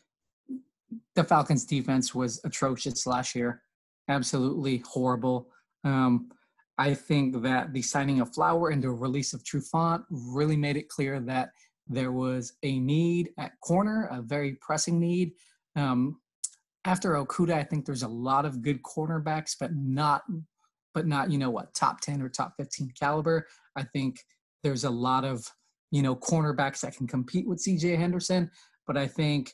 [1.16, 3.62] The Falcons' defense was atrocious last year,
[4.10, 5.50] absolutely horrible.
[5.84, 6.32] Um,
[6.78, 10.90] I think that the signing of Fowler and the release of Trufant really made it
[10.90, 11.50] clear that
[11.88, 15.32] there was a need at corner, a very pressing need.
[15.76, 16.20] Um,
[16.88, 20.24] after Okudah, I think there's a lot of good cornerbacks, but not,
[20.94, 23.46] but not you know what top ten or top fifteen caliber.
[23.76, 24.20] I think
[24.64, 25.46] there's a lot of
[25.92, 27.98] you know cornerbacks that can compete with C.J.
[27.98, 28.50] Henderson,
[28.88, 29.54] but I think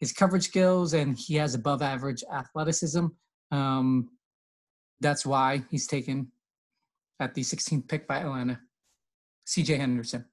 [0.00, 3.06] his coverage skills and he has above average athleticism.
[3.52, 4.08] Um,
[5.00, 6.32] that's why he's taken
[7.20, 8.60] at the 16th pick by Atlanta.
[9.46, 10.24] CJ Henderson.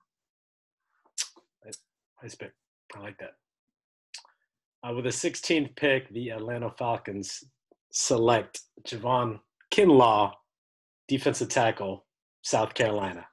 [2.21, 2.53] Nice pick.
[2.95, 3.33] I like that.
[4.84, 7.44] Uh, with the 16th pick, the Atlanta Falcons
[7.92, 9.39] select Javon
[9.72, 10.32] Kinlaw,
[11.08, 12.06] defensive tackle,
[12.44, 13.26] South Carolina.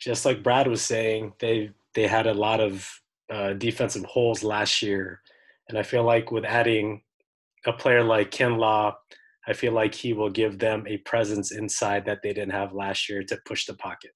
[0.00, 2.88] Just like Brad was saying, they they had a lot of
[3.32, 5.20] uh, defensive holes last year,
[5.68, 7.02] and I feel like with adding
[7.66, 8.94] a player like Kinlaw
[9.48, 13.08] I feel like he will give them a presence inside that they didn't have last
[13.08, 14.10] year to push the pocket.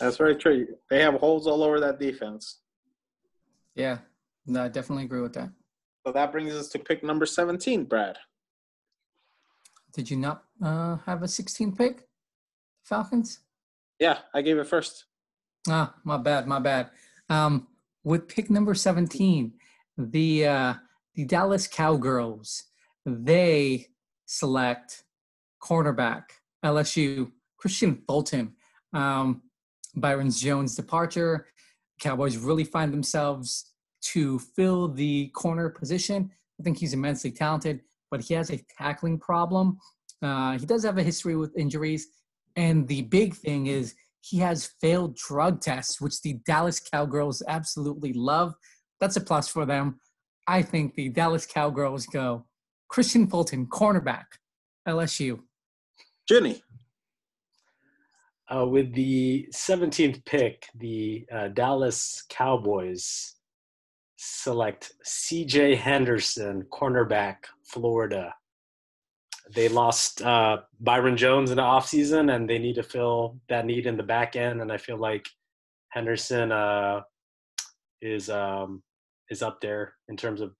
[0.00, 0.66] That's very true.
[0.90, 2.58] They have holes all over that defense.
[3.76, 3.98] Yeah,
[4.46, 5.50] no, I definitely agree with that.
[6.04, 8.16] So that brings us to pick number 17, Brad.
[9.92, 12.08] Did you not uh, have a 16 pick,
[12.82, 13.40] Falcons?
[13.98, 15.04] Yeah, I gave it first.
[15.68, 16.90] Ah, my bad, my bad.
[17.28, 17.68] Um,
[18.04, 19.52] with pick number 17,
[19.98, 20.74] the uh,
[21.14, 22.64] the Dallas Cowgirls,
[23.04, 23.86] they
[24.26, 25.04] select
[25.62, 26.24] cornerback,
[26.64, 27.32] LSU,
[27.62, 28.54] Kristian Fulton.
[28.92, 29.42] Um,
[29.96, 31.46] Byron Jones' departure,
[32.00, 33.72] Cowboys really find themselves
[34.02, 36.30] to fill the corner position.
[36.60, 37.80] I think he's immensely talented,
[38.10, 39.78] but he has a tackling problem.
[40.22, 42.08] Uh, he does have a history with injuries.
[42.56, 48.12] And the big thing is he has failed drug tests, which the Dallas Cowgirls absolutely
[48.12, 48.54] love.
[49.00, 50.00] That's a plus for them.
[50.46, 52.46] I think the Dallas Cowgirls go
[52.92, 54.24] Kristian Fulton, cornerback,
[54.88, 55.40] LSU.
[56.28, 56.62] Jenny.
[58.54, 63.34] Uh, with the 17th pick, the uh, Dallas Cowboys
[64.16, 68.34] select CJ Henderson, cornerback, Florida.
[69.54, 73.86] they lost uh, Byron Jones in the offseason, and they need to fill that need
[73.86, 74.60] in the back end.
[74.60, 75.28] And I feel like
[75.90, 77.00] Henderson uh,
[78.00, 78.82] is um,
[79.30, 80.52] is up there in terms of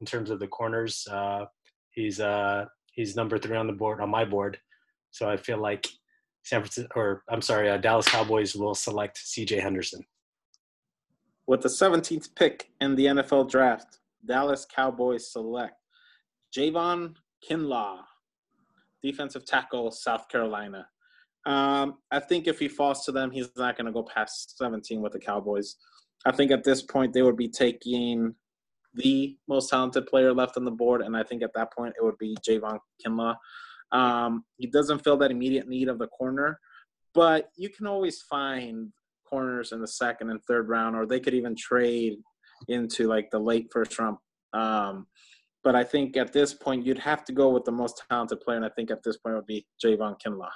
[0.00, 1.06] in terms of the corners.
[1.10, 1.46] Uh,
[1.92, 4.58] he's uh, he's number three on the board on my board,
[5.10, 5.86] so I feel like
[6.44, 9.60] San Francisco, or I'm sorry, uh, Dallas Cowboys will select C.J.
[9.60, 10.04] Henderson.
[11.46, 15.74] With the 17th pick in the NFL draft, Dallas Cowboys select
[16.56, 17.14] Javon
[17.48, 17.98] Kinlaw,
[19.02, 20.86] defensive tackle, South Carolina.
[21.46, 25.00] Um, I think if he falls to them, he's not going to go past 17
[25.00, 25.76] with the Cowboys.
[26.24, 28.34] I think at this point they would be taking
[28.94, 32.04] the most talented player left on the board, and I think at that point it
[32.04, 33.34] would be Javon Kinlaw.
[33.94, 36.60] Um, he doesn't feel that immediate need of the corner,
[37.14, 38.92] but you can always find
[39.24, 42.18] corners in the second and third round, or they could even trade
[42.68, 44.18] into like the late first round.
[44.52, 45.06] Um,
[45.62, 48.56] but I think at this point you'd have to go with the most talented player,
[48.56, 50.50] and I think at this point it would be Javon Kinlaw.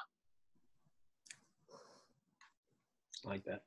[3.25, 3.63] Like that.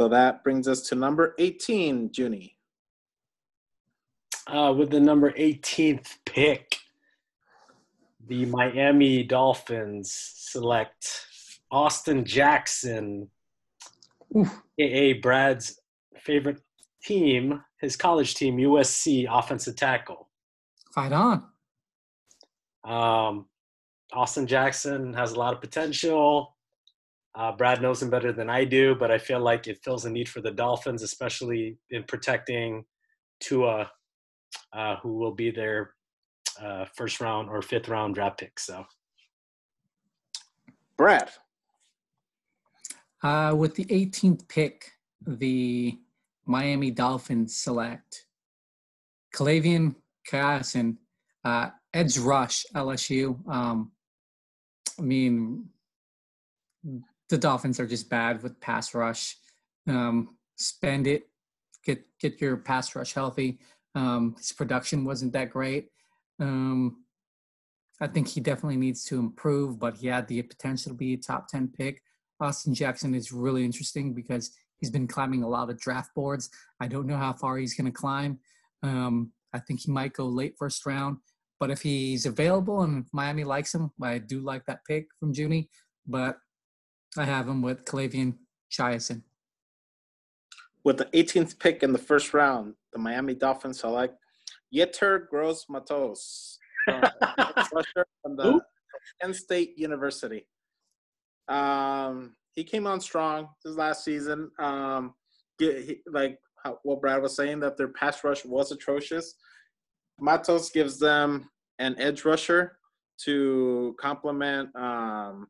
[0.00, 2.56] So that brings us to number 18, Junie.
[4.46, 6.78] Uh, with the number 18th pick,
[8.28, 11.26] the Miami Dolphins select
[11.70, 13.30] Austin Jackson,
[14.78, 15.80] aka Brad's
[16.18, 16.60] favorite
[17.02, 20.28] team, his college team, USC offensive tackle.
[20.94, 21.44] Fight on.
[22.84, 23.46] Um,
[24.12, 26.56] Austin Jackson has a lot of potential.
[27.34, 30.10] Uh, Brad knows him better than I do, but I feel like it fills a
[30.10, 32.84] need for the Dolphins, especially in protecting
[33.40, 33.90] Tua,
[34.72, 35.94] uh, who will be their
[36.62, 38.58] uh, first round or fifth round draft pick.
[38.58, 38.84] So,
[40.96, 41.30] Brad.
[43.22, 44.92] Uh, with the 18th pick,
[45.26, 45.98] the
[46.46, 48.26] Miami Dolphins select
[49.34, 49.96] K'Lavon
[50.30, 50.96] Chaisson,
[51.44, 53.46] uh, edge rush LSU.
[53.48, 53.92] Um,
[54.98, 55.68] I mean,
[57.28, 59.36] the Dolphins are just bad with pass rush.
[59.86, 61.28] Um, spend it,
[61.84, 63.58] get get your pass rush healthy.
[63.94, 65.90] Um, his production wasn't that great.
[66.40, 67.04] Um,
[68.00, 71.16] I think he definitely needs to improve, but he had the potential to be a
[71.16, 72.00] top ten pick.
[72.40, 76.48] Austin Jackson is really interesting because he's been climbing a lot of draft boards.
[76.80, 78.38] I don't know how far he's going to climb.
[78.82, 81.18] Um, I think he might go late first round,
[81.58, 85.68] but if he's available and Miami likes him, I do like that pick from Junie.
[86.06, 86.38] But
[87.16, 88.34] I have him with K'Lavon
[88.70, 89.22] Chaisson.
[90.84, 94.16] With the 18th pick in the first round, the Miami Dolphins select
[94.74, 97.00] Yetur Gross Matos, from
[98.36, 98.60] the
[99.20, 100.46] Penn State University.
[101.48, 104.50] Um, he came on strong this last season.
[104.58, 105.14] Um,
[105.58, 109.34] get, he, like how, what Brad was saying, that their pass rush was atrocious.
[110.20, 111.48] Matos gives them
[111.78, 112.78] an edge rusher
[113.24, 115.46] to complement um,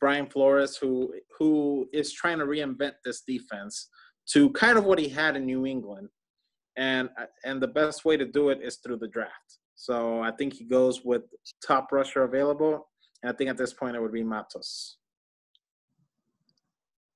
[0.00, 3.88] Brian Flores, who who is trying to reinvent this defense
[4.30, 6.08] to kind of what he had in New England,
[6.76, 7.10] and
[7.44, 9.58] and the best way to do it is through the draft.
[9.74, 11.22] So I think he goes with
[11.66, 12.88] top rusher available,
[13.22, 14.96] and I think at this point it would be Matos,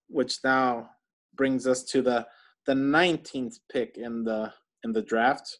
[0.09, 0.91] which now
[1.35, 2.27] brings us to the
[2.67, 4.53] the 19th pick in the
[4.85, 5.59] in the draft.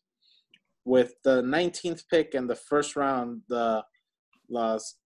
[0.85, 3.85] With the 19th pick in the first round, the
[4.49, 4.97] Las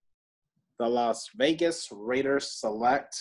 [0.78, 3.14] the Las Vegas Raiders select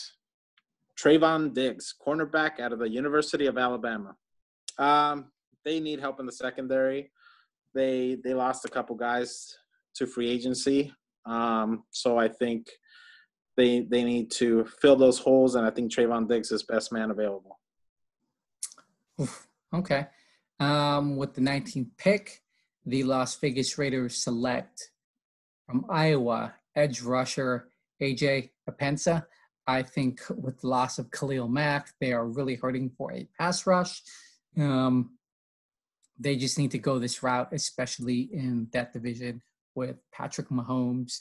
[0.98, 4.16] Trevon Diggs, cornerback out of the University of Alabama.
[4.78, 5.32] Um,
[5.66, 7.12] they need help in the secondary.
[7.74, 9.56] They they lost a couple guys
[9.96, 10.94] to free agency,
[11.26, 12.70] um, so I think
[13.56, 17.12] they they need to fill those holes, and I think Trevon Diggs is best man
[17.12, 17.60] available.
[19.72, 20.08] Okay,
[20.60, 22.42] um, with the 19th pick,
[22.88, 24.90] the Las Vegas Raiders select
[25.68, 27.70] from Iowa edge rusher
[28.02, 29.26] AJ Epenesa.
[29.68, 33.68] I think with the loss of Khalil Mack, they are really hurting for a pass
[33.68, 34.02] rush.
[34.58, 35.19] Um,
[36.20, 39.42] they just need to go this route, especially in that division
[39.76, 41.20] with Patrick Mahomes.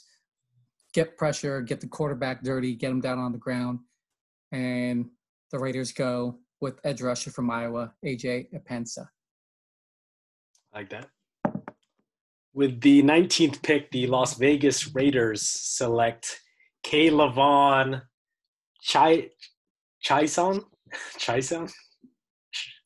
[0.93, 3.79] Get pressure, get the quarterback dirty, get him down on the ground.
[4.51, 5.09] And
[5.51, 9.07] the Raiders go with edge rusher from Iowa, AJ Epenesa.
[10.73, 11.07] Like that.
[12.53, 16.41] With the 19th pick, the Las Vegas Raiders select
[16.85, 18.01] K'Lavon
[18.81, 19.29] Chai
[20.05, 20.63] Chaisson.
[21.17, 21.71] Chaisson.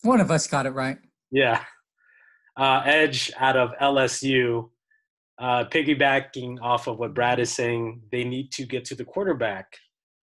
[0.01, 0.97] One of us got it right.
[1.31, 1.63] Yeah.
[2.57, 4.69] Uh, edge out of LSU.
[5.39, 9.75] Uh, piggybacking off of what Brad is saying, they need to get to the quarterback.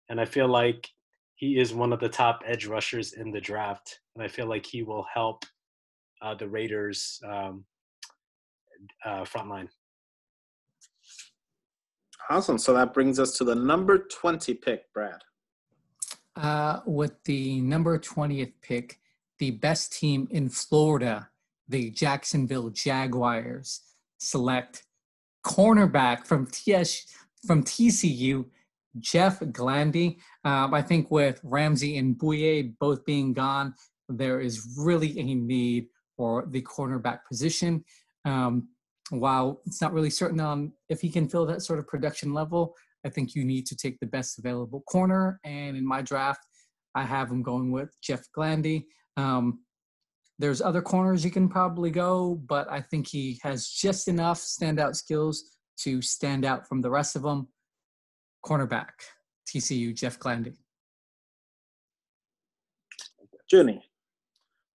[0.08, 0.88] And I feel like
[1.34, 4.00] he is one of the top edge rushers in the draft.
[4.14, 5.44] And I feel like he will help
[6.22, 7.64] uh, the Raiders um,
[9.04, 9.68] uh, front line.
[12.30, 12.58] Awesome.
[12.58, 15.20] So that brings us to the number 20 pick, Brad.
[16.34, 18.98] Uh, with the number 20th pick,
[19.38, 21.28] the best team in Florida,
[21.68, 23.80] the Jacksonville Jaguars,
[24.18, 24.84] select
[25.44, 27.04] cornerback from TS
[27.46, 28.44] from TCU,
[28.98, 30.18] Jeff Gladney.
[30.44, 33.74] Um, I think with Ramsey and Bouye both being gone,
[34.08, 35.86] there is really a need
[36.16, 37.84] for the cornerback position.
[38.24, 38.68] Um,
[39.10, 42.74] while it's not really certain on if he can fill that sort of production level,
[43.04, 45.38] I think you need to take the best available corner.
[45.44, 46.40] And in my draft,
[46.96, 48.86] I have him going with Jeff Gladney.
[49.16, 49.60] Um,
[50.38, 54.94] there's other corners you can probably go, but I think he has just enough standout
[54.94, 57.48] skills to stand out from the rest of them.
[58.44, 58.90] Cornerback,
[59.48, 60.18] TCU, Jeff.
[63.50, 63.82] Junie.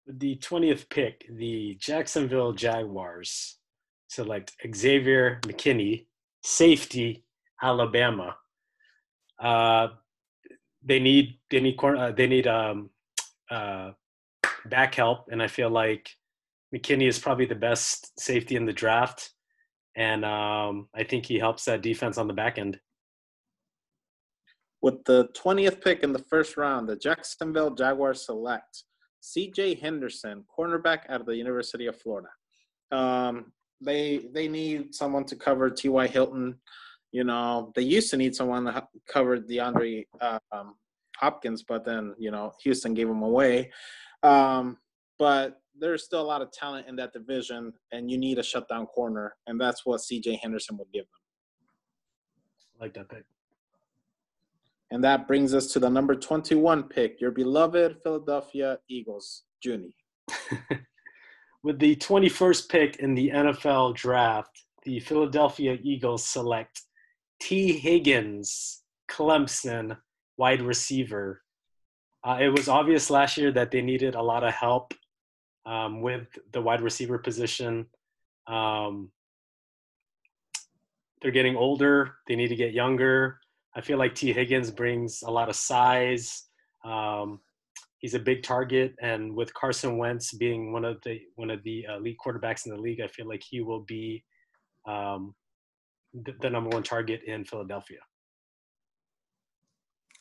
[0.07, 3.57] With the 20th pick, the Jacksonville Jaguars
[4.07, 6.07] select Xavier McKinney,
[6.43, 7.23] safety,
[7.61, 8.35] Alabama.
[9.39, 9.89] Uh,
[10.83, 12.89] they need they need uh, they need um,
[13.49, 13.91] uh,
[14.65, 16.09] back help, and I feel like
[16.73, 19.31] McKinney is probably the best safety in the draft,
[19.95, 22.79] and um, I think he helps that defense on the back end.
[24.81, 28.83] With the 20th pick in the first round, the Jacksonville Jaguars select
[29.21, 29.75] C.J.
[29.75, 32.29] Henderson, cornerback out of the University of Florida.
[32.91, 36.07] Um, they they need someone to cover T.Y.
[36.07, 36.59] Hilton.
[37.11, 40.05] You know, they used to need someone to cover DeAndre
[40.51, 40.75] um,
[41.17, 43.71] Hopkins, but then you know Houston gave him away.
[44.23, 44.77] Um,
[45.17, 48.85] but there's still a lot of talent in that division, and you need a shutdown
[48.87, 50.39] corner, and that's what C.J.
[50.41, 51.21] Henderson would give them.
[52.79, 53.23] I like that pick.
[54.91, 59.95] And that brings us to the number 21 pick, your beloved Philadelphia Eagles, Junie.
[61.63, 66.81] With the 21st pick in the NFL draft, the Philadelphia Eagles select
[67.39, 69.95] Tee Higgins, Clemson,
[70.37, 71.41] wide receiver.
[72.23, 74.93] Uh, it was obvious last year that they needed a lot of help
[75.65, 77.85] um, with the wide receiver position.
[78.47, 79.11] Um,
[81.21, 83.39] they're getting older, they need to get younger.
[83.75, 86.45] I feel like Tee Higgins brings a lot of size.
[86.83, 87.39] Um,
[87.99, 91.85] he's a big target, and with Carson Wentz being one of the one of the
[91.89, 94.23] elite quarterbacks in the league, I feel like he will be
[94.87, 95.33] um,
[96.13, 97.99] the, the, number one target in Philadelphia.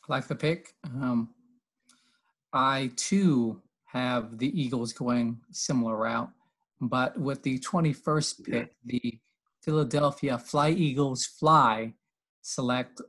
[0.07, 0.75] I like the pick.
[0.85, 1.29] Um,
[2.53, 6.29] I too have the Eagles going similar route,
[6.79, 9.19] but with the 21st pick, the
[9.63, 11.93] Philadelphia Fly Eagles fly
[12.41, 13.01] select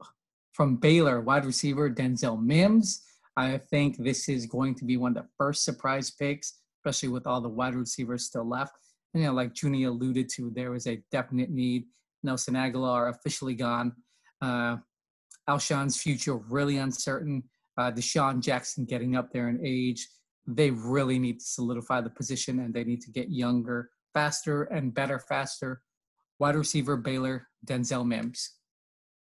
[0.53, 3.03] from Baylor wide receiver Denzel Mims.
[3.36, 7.26] I think this is going to be one of the first surprise picks, especially with
[7.26, 8.72] all the wide receivers still left.
[9.14, 11.84] And, you know, like Junie alluded to, there is a definite need.
[12.22, 13.95] Nelson Agholor officially gone.
[14.40, 14.76] Uh,
[15.49, 17.43] Alshon's future really uncertain.
[17.79, 20.07] Uh, DeSean Jackson getting up there in age.
[20.47, 24.93] They really need to solidify the position and they need to get younger, faster, and
[24.93, 25.83] better faster.
[26.39, 28.57] Wide receiver Baylor, Denzel Mims.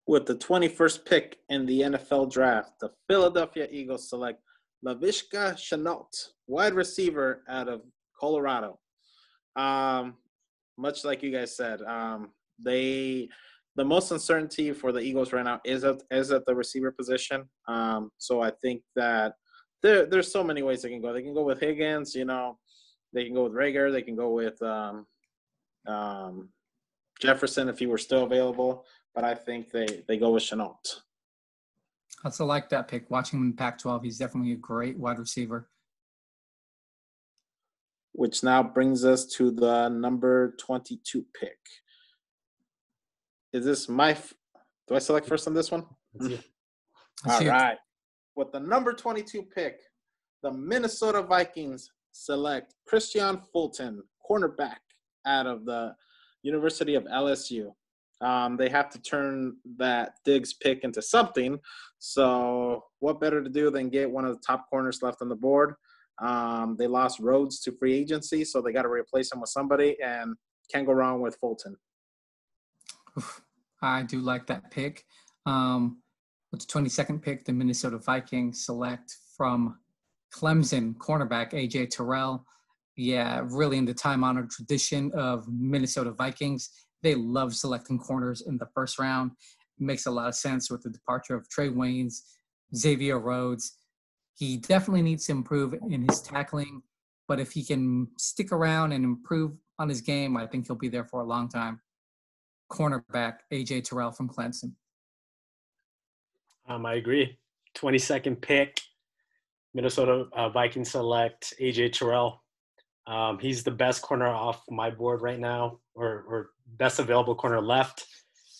[0.07, 4.41] With the 21st pick in the NFL draft, the Philadelphia Eagles select
[4.85, 7.81] Laviska Shenault, wide receiver out of
[8.19, 8.79] Colorado.
[9.55, 10.15] Um,
[10.77, 13.29] much like you guys said, um, they
[13.75, 17.49] the most uncertainty for the Eagles right now is at is at the receiver position.
[17.67, 19.33] Um, so I think that
[19.83, 21.13] there there's so many ways they can go.
[21.13, 22.57] They can go with Higgins, you know,
[23.13, 25.05] they can go with Reagor, they can go with um,
[25.87, 26.49] um,
[27.19, 28.85] Jefferson if he were still available.
[29.13, 31.01] But I think they they go with Shenault.
[32.23, 33.09] I also like that pick.
[33.11, 35.69] Watching him in Pac-12, he's definitely a great wide receiver.
[38.13, 41.57] Which now brings us to the number 22 pick.
[43.55, 44.11] Is this my?
[44.11, 44.33] F-
[44.87, 45.85] Do I select first on this one?
[47.25, 47.77] All right.
[48.35, 49.79] With the number 22 pick,
[50.43, 54.79] the Minnesota Vikings select Kristian Fulton, cornerback
[55.25, 55.95] out of the
[56.43, 57.71] University of LSU.
[58.19, 61.57] Um, they have to turn that Diggs pick into something.
[61.99, 65.35] So, what better to do than get one of the top corners left on the
[65.35, 65.75] board?
[66.21, 69.95] Um, they lost Rhodes to free agency, so they got to replace him with somebody,
[70.03, 70.35] and
[70.69, 71.77] can't go wrong with Fulton.
[73.81, 75.03] I do like that pick.
[75.45, 76.01] Um,
[76.51, 79.77] with the 22nd pick, the Minnesota Vikings select from
[80.33, 82.45] Clemson cornerback AJ Terrell.
[82.97, 86.69] Yeah, really in the time honored tradition of Minnesota Vikings.
[87.03, 89.31] They love selecting corners in the first round.
[89.77, 92.21] Makes a lot of sense with the departure of Trae Waynes,
[92.75, 93.77] Xavier Rhodes.
[94.35, 96.81] He definitely needs to improve in his tackling,
[97.27, 100.89] but if he can stick around and improve on his game, I think he'll be
[100.89, 101.81] there for a long time.
[102.71, 104.73] Cornerback AJ Terrell from Clemson.
[106.67, 107.37] Um, I agree.
[107.75, 108.81] 22nd pick,
[109.73, 112.41] Minnesota uh, Vikings select AJ Terrell.
[113.07, 117.61] Um, he's the best corner off my board right now, or, or best available corner
[117.61, 118.07] left,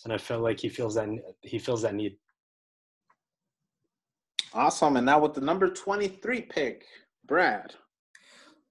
[0.04, 1.08] and I feel like he feels that
[1.42, 2.16] he feels that need.
[4.54, 6.84] Awesome, and now with the number 23 pick,
[7.26, 7.74] Brad.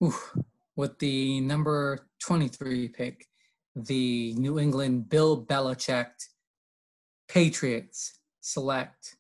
[0.03, 0.38] Oof.
[0.77, 3.27] With the number 23 pick,
[3.76, 6.07] the New England Bill Belichick
[7.28, 9.17] Patriots select,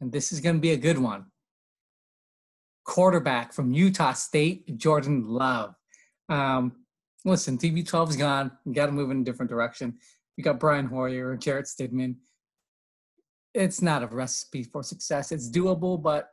[0.00, 1.26] and this is going to be a good one.
[2.84, 5.74] Quarterback from Utah State, Jordan Love.
[6.28, 6.72] Um,
[7.24, 8.50] listen, TB12 is gone.
[8.64, 9.98] You got to move in a different direction.
[10.36, 12.16] You got Brian Hoyer, Jarrett Stidham.
[13.52, 15.32] It's not a recipe for success.
[15.32, 16.30] It's doable, but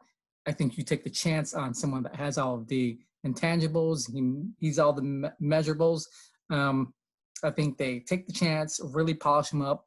[0.48, 4.10] I think you take the chance on someone that has all of the intangibles.
[4.12, 6.06] He, he's all the me- measurables.
[6.50, 6.94] Um,
[7.44, 9.86] I think they take the chance, really polish him up,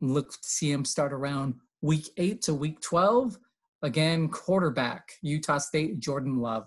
[0.00, 3.38] look to see him start around week eight to week 12.
[3.82, 6.66] Again, quarterback, Utah State, Jordan Love.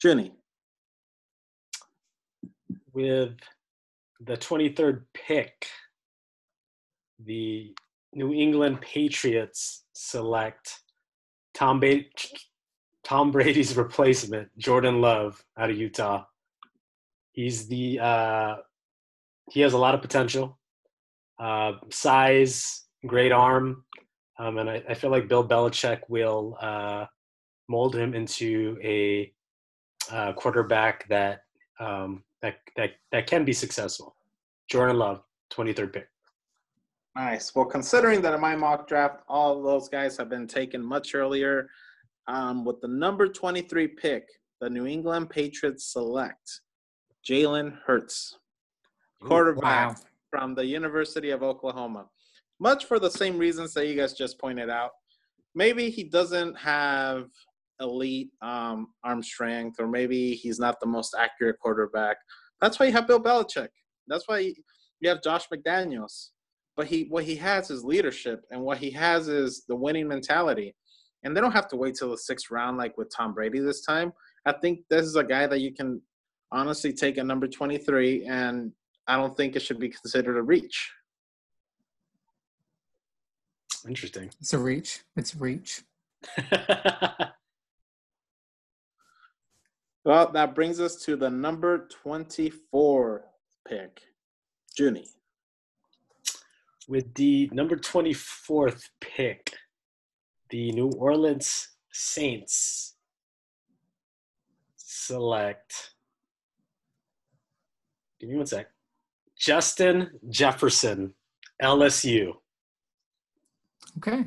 [0.00, 0.32] Jenny.
[2.92, 3.36] With
[4.20, 5.66] the 23rd pick,
[7.18, 7.74] the
[8.14, 10.80] New England Patriots select
[11.52, 12.04] Tom, ba-
[13.02, 16.24] Tom Brady's replacement, Jordan Love, out of Utah.
[17.32, 18.56] He's the uh,
[19.50, 20.58] he has a lot of potential,
[21.38, 23.84] uh, size, great arm,
[24.38, 27.06] um, and I, I, feel like Bill Belichick will uh,
[27.68, 29.32] mold him into a
[30.10, 31.42] uh, quarterback that
[31.78, 34.16] um, that that that can be successful.
[34.68, 36.08] Jordan Love, twenty third pick.
[37.16, 37.54] Nice.
[37.54, 41.68] Well, considering that in my mock draft, all those guys have been taken much earlier,
[42.26, 44.26] um, with the number 23 pick,
[44.60, 46.60] the New England Patriots select
[47.28, 48.38] Jalen Hurts,
[49.24, 50.02] quarterback wow.
[50.30, 52.06] from the University of Oklahoma.
[52.60, 54.90] Much for the same reasons that you guys just pointed out.
[55.54, 57.26] Maybe he doesn't have
[57.80, 62.16] elite um, arm strength, or maybe he's not the most accurate quarterback.
[62.60, 63.68] That's why you have Bill Belichick.
[64.06, 64.54] That's why
[65.00, 66.28] you have Josh McDaniels.
[66.76, 70.74] But he, what he has is leadership, and what he has is the winning mentality.
[71.22, 73.84] And they don't have to wait till the sixth round like with Tom Brady this
[73.84, 74.12] time.
[74.44, 76.02] I think this is a guy that you can
[76.52, 78.72] honestly take a number 23, and
[79.06, 80.90] I don't think it should be considered a reach.
[83.86, 84.30] Interesting.
[84.40, 85.00] It's a reach.
[85.16, 85.82] It's a reach.
[90.04, 93.24] well, that brings us to the number 24
[93.68, 94.00] pick,
[94.78, 95.10] Junie.
[96.88, 99.52] With the number 24th pick,
[100.50, 102.94] the New Orleans Saints
[104.76, 105.94] select.
[108.20, 108.73] Give me one sec.
[109.44, 111.12] Justin Jefferson,
[111.62, 112.32] LSU.
[113.98, 114.24] Okay.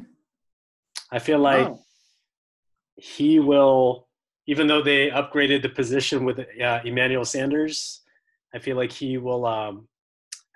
[1.11, 1.80] I feel like oh.
[2.97, 4.07] he will,
[4.45, 8.01] even though they upgraded the position with uh, Emmanuel Sanders,
[8.53, 9.88] I feel like he will um,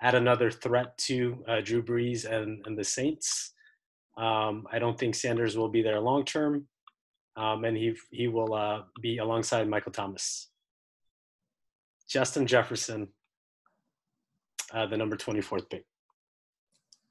[0.00, 3.54] add another threat to uh, Drew Brees and, and the Saints.
[4.16, 6.68] Um, I don't think Sanders will be there long term,
[7.36, 10.50] um, and he he will uh, be alongside Michael Thomas.
[12.08, 13.08] Justin Jefferson,
[14.72, 15.84] uh, the number twenty fourth pick.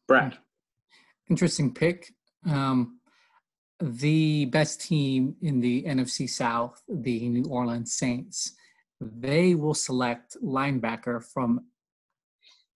[0.07, 0.37] Brad,
[1.29, 2.13] interesting pick.
[2.49, 2.99] Um,
[3.79, 8.53] the best team in the NFC South, the New Orleans Saints,
[8.99, 11.61] they will select linebacker from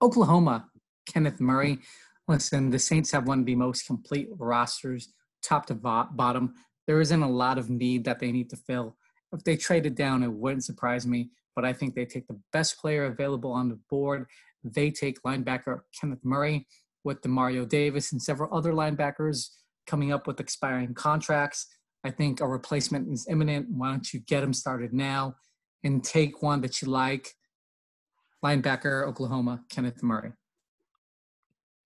[0.01, 0.69] Oklahoma,
[1.07, 1.79] Kenneth Murray.
[2.27, 5.13] Listen, the Saints have one of the most complete rosters,
[5.43, 6.55] top to bottom.
[6.87, 8.97] There isn't a lot of need that they need to fill.
[9.31, 12.79] If they traded down, it wouldn't surprise me, but I think they take the best
[12.79, 14.25] player available on the board.
[14.73, 16.67] They take linebacker Kenneth Murray
[17.03, 19.49] with Demario Davis and several other linebackers
[19.87, 21.67] coming up with expiring contracts.
[22.03, 23.67] I think a replacement is imminent.
[23.69, 25.35] Why don't you get them started now
[25.83, 27.29] and take one that you like?
[28.43, 30.33] Linebacker, Oklahoma, Kenneth Murray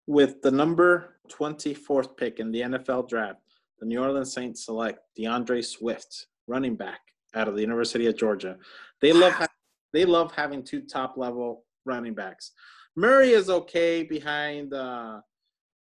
[0.08, 3.42] with the number 24th pick in the NFL draft,
[3.80, 7.02] the New Orleans Saints select D'Andre Swift, running back
[7.36, 8.58] out of the University of Georgia.
[9.02, 9.34] They love
[9.94, 12.52] they love having two top level running backs.
[12.96, 15.20] Murray is okay behind uh,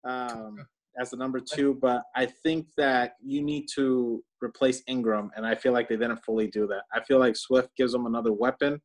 [0.06, 0.66] um,
[1.00, 5.56] as the number two, but I think that you need to replace Ingram, and I
[5.56, 6.84] feel like they didn't fully do that.
[6.94, 8.82] I feel like Swift gives them another weapon,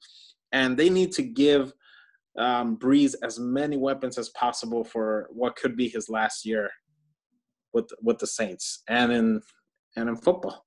[0.52, 1.72] and they need to give
[2.38, 6.70] um, Brees as many weapons as possible for what could be his last year
[7.72, 9.42] with with the Saints and in
[9.96, 10.64] and in football.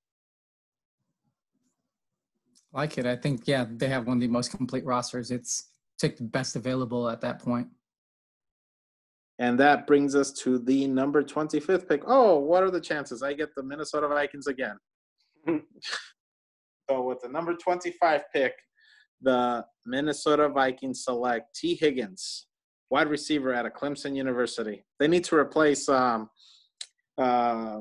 [2.74, 5.32] Like it, I think yeah, they have one of the most complete rosters.
[5.32, 5.73] It's
[6.04, 7.68] take the best available at that point.
[9.40, 12.04] And that brings us to the number 25th pick.
[12.06, 13.24] Oh, what are the chances?
[13.24, 14.78] I get the Minnesota Vikings again.
[15.48, 18.54] so, with the number 25 pick,
[19.22, 22.48] the Minnesota Vikings select Tee Higgins,
[22.90, 24.86] wide receiver at a Clemson University.
[25.00, 26.30] They need to replace um,
[27.18, 27.80] uh,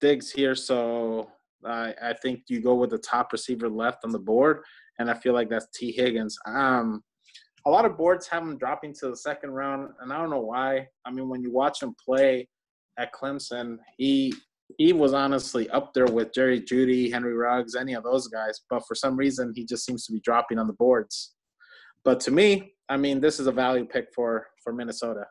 [0.00, 1.30] Diggs here, so
[1.64, 4.62] I, I think you go with the top receiver left on the board,
[4.98, 6.38] and I feel like that's Tee Higgins.
[6.46, 7.02] Um,
[7.66, 10.40] a lot of boards have him dropping to the second round, and I don't know
[10.40, 10.86] why.
[11.04, 12.48] I mean, when you watch him play
[12.96, 14.32] at Clemson, he
[14.78, 18.60] he was honestly up there with Jerry Jeudy, Henry Ruggs, any of those guys.
[18.70, 21.34] But for some reason, he just seems to be dropping on the boards.
[22.04, 25.26] But to me, I mean, this is a value pick for for Minnesota.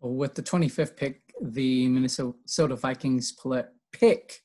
[0.00, 3.36] With the 25th pick, the Minnesota Vikings
[3.92, 4.40] pick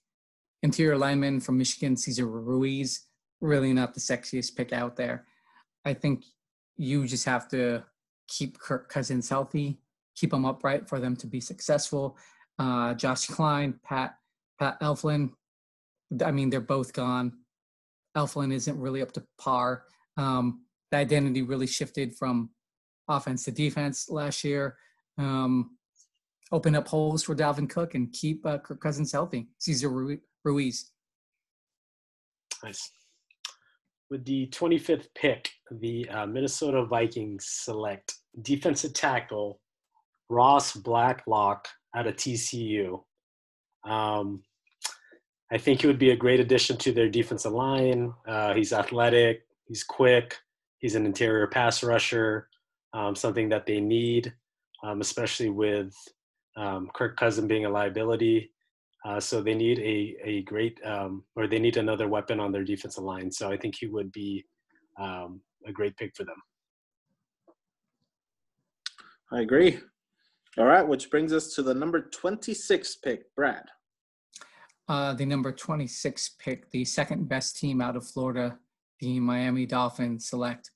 [0.64, 3.08] interior lineman from Michigan, Cesar Ruiz.
[3.40, 5.26] Really not the sexiest pick out there.
[5.86, 6.26] I think
[6.78, 7.84] you just have to
[8.28, 9.80] keep Kirk Cousins healthy,
[10.16, 12.18] keep them upright for them to be successful.
[12.60, 14.16] Uh, Josh Kline, Pat
[14.60, 15.32] Pat Elflein.
[16.24, 17.34] I mean, they're both gone.
[18.16, 19.86] Elflein isn't really up to par.
[20.18, 22.52] Um, the identity really shifted from
[23.08, 24.78] offense to defense last year.
[25.18, 25.78] Um,
[26.52, 29.48] open up holes for Dalvin Cook and keep uh, Kirk Cousins healthy.
[29.58, 29.90] Cesar
[30.44, 30.92] Ruiz.
[32.64, 32.92] Nice.
[34.10, 39.60] With the 25th pick, the uh, Minnesota Vikings select defensive tackle
[40.30, 43.02] Ross Blacklock out of TCU.
[43.86, 44.44] Um,
[45.52, 48.14] I think he would be a great addition to their defensive line.
[48.28, 50.38] Uh, he's athletic, he's quick,
[50.80, 52.50] he's an interior pass rusher,
[52.94, 54.34] um, something that they need,
[54.84, 55.96] um, especially with
[56.56, 58.52] um, Kirk Cousin being a liability.
[59.06, 62.64] Uh, so they need a, a great, um, or they need another weapon on their
[62.64, 63.30] defensive line.
[63.30, 64.46] So I think he would be
[65.00, 66.38] um, a great pick for them.
[69.32, 69.80] I agree.
[70.58, 73.66] All right, which brings us to the number 26 pick, Brad.
[74.88, 78.58] Uh, the number 26 pick, the second best team out of Florida,
[79.00, 80.72] the Miami Dolphins select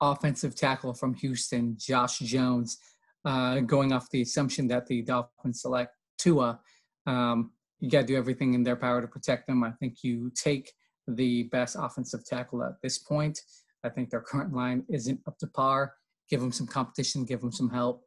[0.00, 2.78] offensive tackle from Houston, Josh Jones
[3.24, 6.60] uh, going off the assumption that the Dolphins select Tua,
[7.06, 7.50] um,
[7.80, 9.64] you got to do everything in their power to protect them.
[9.64, 10.72] I think you take
[11.08, 13.40] the best offensive tackle at this point.
[13.84, 15.94] I think their current line isn't up to par.
[16.28, 18.02] Give them some competition, give them some help.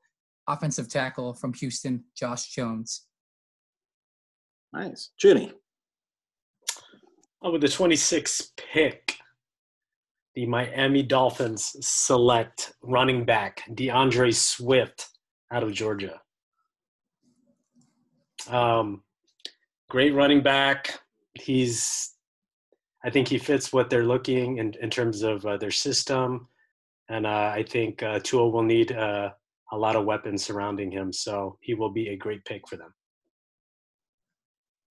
[0.47, 3.07] Offensive tackle from Houston, Josh Jones.
[4.71, 5.11] Nice.
[5.21, 5.51] Junie.
[7.41, 9.17] Oh, with the 26th pick,
[10.35, 15.09] the Miami Dolphins select running back D'Andre Swift
[15.51, 16.21] out of Georgia.
[18.49, 19.03] Um,
[19.93, 20.99] great running back.
[21.35, 22.15] He's,
[23.05, 26.47] I think he fits what they're looking in, in terms of uh, their system.
[27.09, 29.29] And uh, I think uh, Tua will need uh,
[29.71, 31.13] a lot of weapons surrounding him.
[31.13, 32.91] So he will be a great pick for them.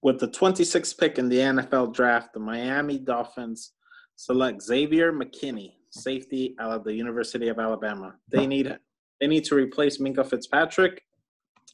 [0.03, 3.73] With the 26th pick in the NFL draft, the Miami Dolphins
[4.15, 8.15] select Xavier McKinney, safety out of the University of Alabama.
[8.31, 8.79] They need
[9.21, 11.03] they need to replace Minkah Fitzpatrick,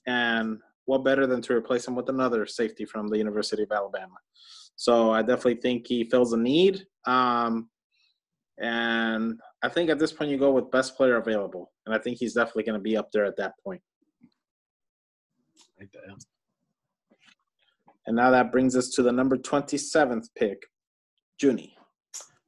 [0.07, 0.59] and
[0.89, 4.16] what better than to replace him with another safety from the University of Alabama?
[4.76, 6.86] So I definitely think he fills a need.
[7.05, 7.68] Um,
[8.59, 12.16] and I think at this point you go with best player available, and I think
[12.16, 13.82] he's definitely going to be up there at that point.
[15.78, 16.24] Like that.
[18.07, 20.62] And now that brings us to the number 27th pick,
[21.41, 21.76] Junie.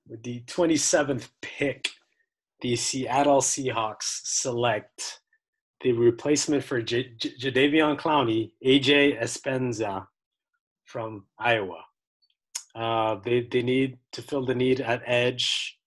[0.09, 1.91] With the 27th pick,
[2.63, 5.21] the Seattle Seahawks select
[5.81, 10.07] the replacement for J- J- Jadeveon Clowney, AJ Epenesa
[10.85, 11.83] from Iowa.
[12.75, 15.79] Uh, they they need to fill the need at edge.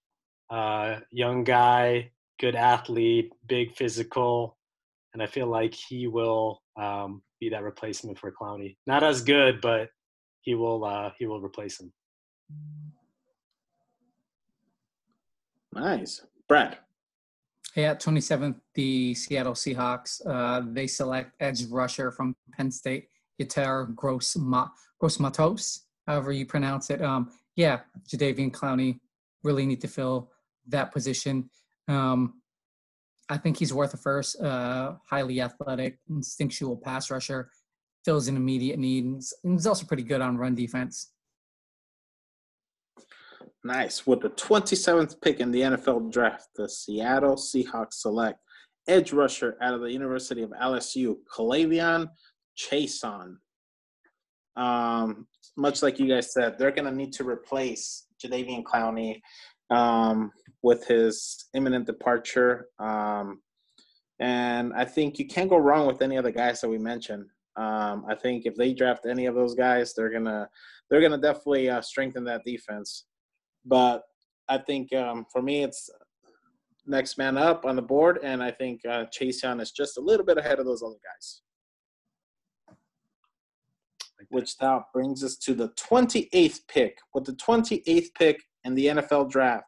[0.50, 4.58] Uh, young guy, good athlete, big physical,
[5.14, 8.76] and I feel like he will um, be that replacement for Clowney.
[8.86, 9.90] Not as good, but
[10.42, 11.92] he will uh, he will replace him.
[15.74, 16.22] Nice.
[16.48, 16.78] Brad.
[17.76, 20.22] Yeah, 27th, the Seattle Seahawks.
[20.26, 23.08] Uh, they select edge rusher from Penn State,
[23.42, 27.02] Yetur Gross Matos, however you pronounce it.
[27.02, 29.00] Um, yeah, Jadeveon Clowney
[29.44, 30.32] really need to fill
[30.68, 31.50] that position.
[31.88, 32.42] Um,
[33.30, 34.40] I think he's worth a first.
[34.40, 37.50] Uh, highly athletic, instinctual pass rusher,
[38.06, 41.13] fills an immediate need, and he's also pretty good on run defense.
[43.64, 44.06] Nice.
[44.06, 48.40] With the 27th pick in the NFL draft, the Seattle Seahawks select
[48.88, 52.10] edge rusher out of the University of LSU, K'Lavon
[52.58, 53.38] Chaisson.
[54.58, 59.22] Um, much like you guys said, they're going to need to replace Jadeveon Clowney
[59.70, 62.68] um, with his imminent departure.
[62.80, 63.42] Um,
[64.20, 67.26] And I think you can't go wrong with any of the guys that we mentioned.
[67.56, 70.50] Um, I think if they draft any of those guys, they're gonna
[70.90, 73.06] they're gonna definitely uh, strengthen that defense.
[73.66, 74.04] But
[74.50, 75.90] I think um, for me, it's
[76.86, 80.02] next man up on the board, and I think uh, Chase Young is just a
[80.02, 81.42] little bit ahead of those other guys.
[84.30, 86.98] Which now brings us to the 28th pick.
[87.14, 89.66] With the 28th pick in the NFL draft,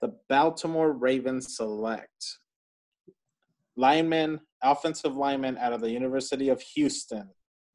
[0.00, 2.38] the Baltimore Ravens select
[3.76, 7.28] lineman, offensive lineman out of the University of Houston,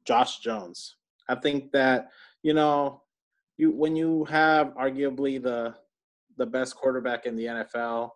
[0.06, 0.96] Josh Jones.
[1.28, 2.08] I think that
[2.42, 3.02] you know,
[3.56, 5.74] you when you have arguably the
[6.36, 8.10] the best quarterback in the NFL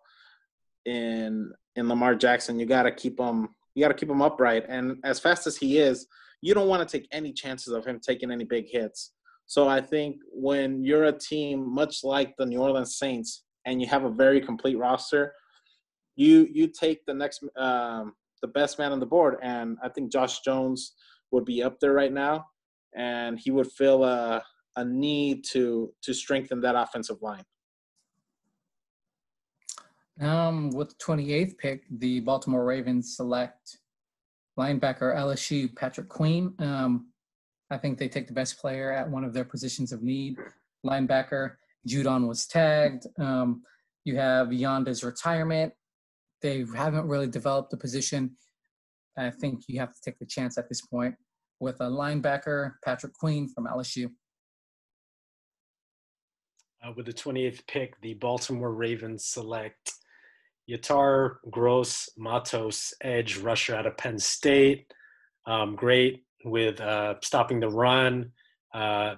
[0.85, 4.65] in in Lamar Jackson, you got to keep him you got to keep him upright.
[4.67, 6.07] And as fast as he is,
[6.41, 9.11] you don't want to take any chances of him taking any big hits.
[9.45, 13.87] So I think when you're a team much like the New Orleans Saints and you
[13.87, 15.33] have a very complete roster,
[16.15, 20.11] you you take the next um, the best man on the board, and I think
[20.11, 20.93] Josh Jones
[21.31, 22.45] would be up there right now,
[22.95, 24.43] and he would fill a
[24.75, 27.43] a need to to strengthen that offensive line.
[30.19, 33.77] Um, with the 28th pick, the Baltimore Ravens select
[34.59, 36.53] linebacker LSU Patrick Queen.
[36.59, 37.07] Um,
[37.71, 40.37] I think they take the best player at one of their positions of need.
[40.85, 41.53] Linebacker
[41.87, 43.07] Judon was tagged.
[43.17, 43.63] Um,
[44.03, 45.73] you have Yanda's retirement.
[46.41, 48.35] They haven't really developed the position.
[49.17, 51.15] I think you have to take the chance at this point
[51.59, 54.09] with a linebacker, Patrick Queen from LSU.
[56.83, 59.93] Uh, with the 28th pick, the Baltimore Ravens select
[60.69, 64.91] Yetur Gross Matos, edge rusher out of Penn State.
[65.45, 68.31] Um, great with uh, stopping the run,
[68.73, 69.15] uh,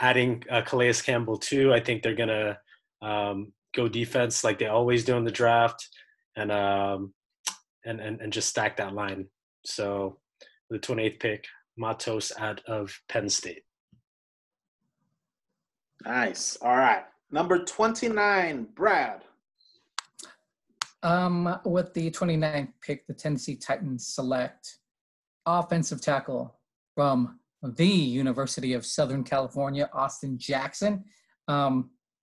[0.00, 1.72] adding uh, Calais Campbell too.
[1.72, 2.58] I think they're going to
[3.02, 5.88] um, go defense like they always do in the draft
[6.36, 7.12] and um,
[7.84, 9.26] and, and and just stack that line.
[9.64, 10.18] So
[10.70, 11.44] the 28th pick,
[11.76, 13.62] Matos out of Penn State.
[16.04, 16.56] Nice.
[16.62, 17.04] All right.
[17.30, 19.22] Number 29, Brad.
[21.02, 24.78] Um, with the 29th pick, the Tennessee Titans select
[25.46, 26.58] offensive tackle
[26.94, 31.04] from the University of Southern California, Austin Jackson.
[31.48, 31.90] Um,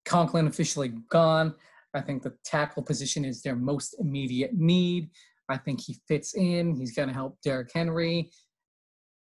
[0.04, 1.54] Conklin officially gone.
[1.94, 5.10] I think the tackle position is their most immediate need.
[5.48, 6.74] I think he fits in.
[6.74, 8.30] He's going to help Derrick Henry.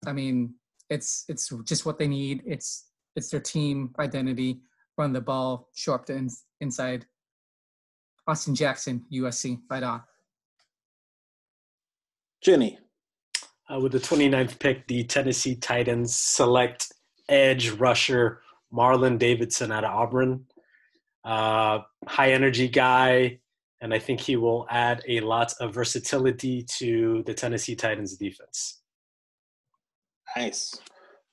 [0.05, 0.55] I mean,
[0.89, 2.43] it's it's just what they need.
[2.45, 2.86] It's
[3.17, 4.61] it's their team identity.
[4.97, 6.29] Run the ball, show up to in,
[6.61, 7.05] inside.
[8.27, 10.01] Austin Jackson, USC, right on.
[12.41, 12.79] Jenny.
[13.69, 16.93] Uh, with the 29th pick, the Tennessee Titans select
[17.27, 18.41] edge rusher
[18.73, 20.45] Marlon Davidson out of Auburn
[21.27, 23.39] uh, high energy guy,
[23.81, 28.81] and I think he will add a lot of versatility to the Tennessee Titans defense.
[30.35, 30.79] Nice.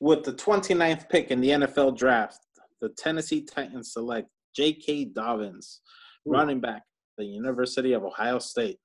[0.04, 2.40] With the 29th pick in the NFL draft,
[2.82, 5.06] the Tennessee Titans select J.K.
[5.06, 5.80] Dobbins,
[6.28, 6.32] Ooh.
[6.32, 6.82] running back,
[7.16, 8.76] the University of Ohio State.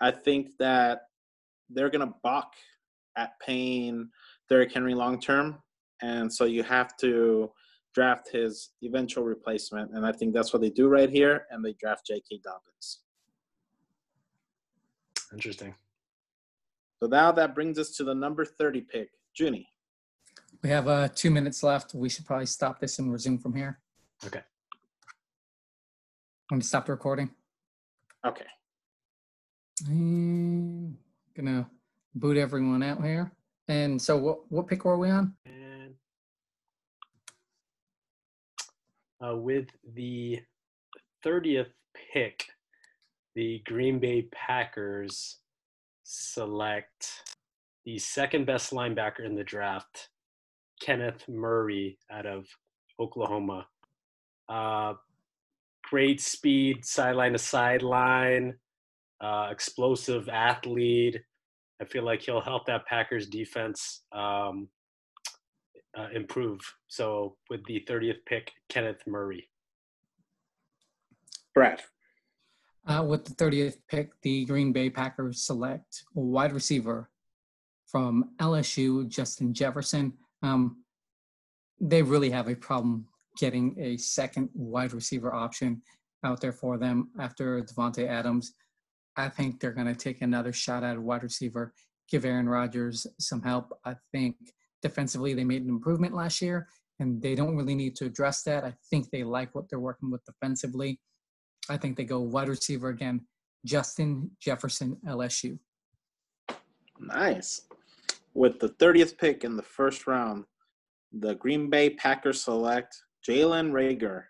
[0.00, 1.02] I think that
[1.68, 2.54] they're going to balk
[3.14, 4.08] at paying
[4.48, 5.58] Derrick Henry long term,
[6.00, 7.52] and so you have to
[7.94, 9.90] draft his eventual replacement.
[9.92, 11.44] And I think that's what they do right here.
[11.50, 12.40] And they draft J.K.
[12.42, 13.00] Dobbins.
[15.30, 15.74] Interesting.
[17.02, 19.10] So now that brings us to the number 30 pick.
[19.38, 19.68] Junie.
[20.64, 21.92] We have uh, two minutes left.
[21.94, 23.78] We should probably stop this and resume from here.
[24.24, 24.40] Okay.
[26.50, 27.30] I'm going to stop the recording.
[28.26, 28.46] Okay.
[29.86, 30.96] I'm
[31.36, 31.68] gonna
[32.14, 33.32] boot everyone out here.
[33.68, 35.34] And so, what what pick were we on?
[39.20, 40.40] uh, with the
[41.24, 41.70] 30th
[42.12, 42.46] pick,
[43.34, 45.38] the Green Bay Packers
[46.04, 47.22] select
[47.84, 50.08] the second best linebacker in the draft,
[50.84, 52.46] Kenneth Murray out of
[53.00, 53.66] Oklahoma.
[54.50, 54.92] Uh,
[55.82, 58.54] great speed, sideline to sideline,
[59.22, 61.18] uh, explosive athlete.
[61.80, 64.68] I feel like he'll help that Packers defense um,
[65.96, 66.60] uh, improve.
[66.88, 69.48] So with the 30th pick, Kenneth Murray.
[71.54, 71.80] Brad.
[72.86, 77.08] Uh, with the 30th pick, the Green Bay Packers select wide receiver
[77.86, 80.12] from LSU, Justin Jefferson.
[80.44, 80.84] Um,
[81.80, 83.06] they really have a problem
[83.38, 85.82] getting a second wide receiver option
[86.24, 88.54] out there for them after Davante Adams.
[89.16, 91.72] I think they're going to take another shot at a wide receiver,
[92.10, 93.72] give Aaron Rodgers some help.
[93.84, 94.36] I think
[94.82, 96.68] defensively they made an improvement last year
[97.00, 98.64] and they don't really need to address that.
[98.64, 101.00] I think they like what they're working with defensively.
[101.68, 103.22] I think they go wide receiver again,
[103.64, 105.58] Justin Jefferson, LSU.
[107.00, 107.62] Nice.
[108.34, 110.44] With the 30th pick in the first round,
[111.12, 114.24] the Green Bay Packers select Jalen Reagor,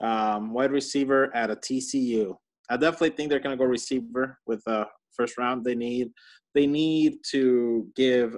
[0.00, 2.34] um, wide receiver at a TCU.
[2.68, 5.64] I definitely think they're going to go receiver with the first round.
[5.64, 6.10] They need
[6.54, 8.36] they need to give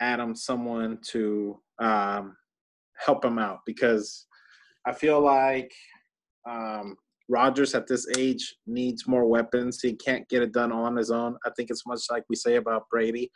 [0.00, 2.36] Adam someone to um,
[2.98, 4.26] help him out because
[4.86, 5.72] I feel like
[6.48, 6.96] um,
[7.28, 9.80] Rodgers at this age needs more weapons.
[9.80, 11.36] He can't get it done on his own.
[11.44, 13.30] I think it's much like we say about Brady.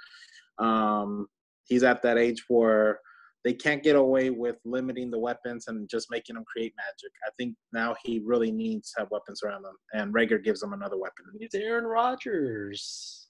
[0.60, 1.26] Um,
[1.64, 3.00] he's at that age where
[3.44, 7.10] they can't get away with limiting the weapons and just making them create magic.
[7.26, 10.72] I think now he really needs to have weapons around him, and Reagor gives him
[10.72, 11.24] another weapon.
[11.38, 13.28] It's Aaron Rodgers.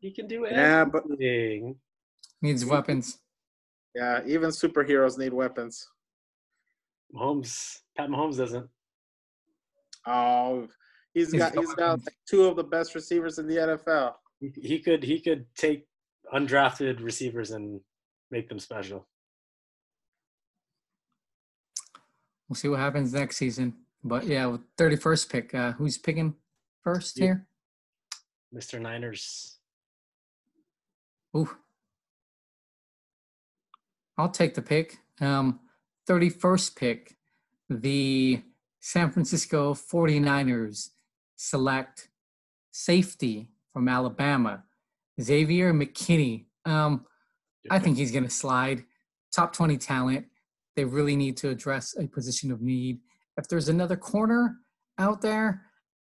[0.00, 0.58] He can do anything.
[0.58, 1.04] Yeah, but
[2.40, 3.18] needs weapons.
[3.94, 5.86] Yeah, even superheroes need weapons.
[7.14, 8.68] Mahomes, Pat Mahomes doesn't.
[10.06, 10.66] Oh,
[11.14, 14.14] he's got he's got like two of the best receivers in the NFL.
[14.40, 15.86] He, he could he could take
[16.32, 17.80] undrafted receivers and
[18.30, 19.06] make them special.
[22.48, 23.74] We'll see what happens next season.
[24.04, 26.34] But yeah, 31st pick, uh, who's picking
[26.82, 27.24] first Yeah.
[27.24, 27.46] here?
[28.54, 28.80] Mr.
[28.80, 29.58] Niners.
[31.36, 31.56] Ooh.
[34.18, 34.98] I'll take the pick.
[35.20, 35.60] Um,
[36.06, 37.16] 31st pick,
[37.70, 38.42] the
[38.80, 40.90] San Francisco 49ers
[41.36, 42.10] select
[42.70, 44.64] safety from Alabama,
[45.22, 46.46] Xavier McKinney.
[46.64, 47.04] Um,
[47.70, 48.84] I think he's going to slide.
[49.32, 50.26] Top 20 talent.
[50.76, 53.00] They really need to address a position of need.
[53.36, 54.56] If there's another corner
[54.98, 55.62] out there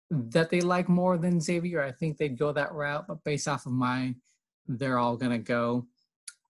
[0.10, 3.06] that they like more than Xavier, I think they'd go that route.
[3.08, 4.18] But based off of mine,
[4.68, 5.88] they're all going to go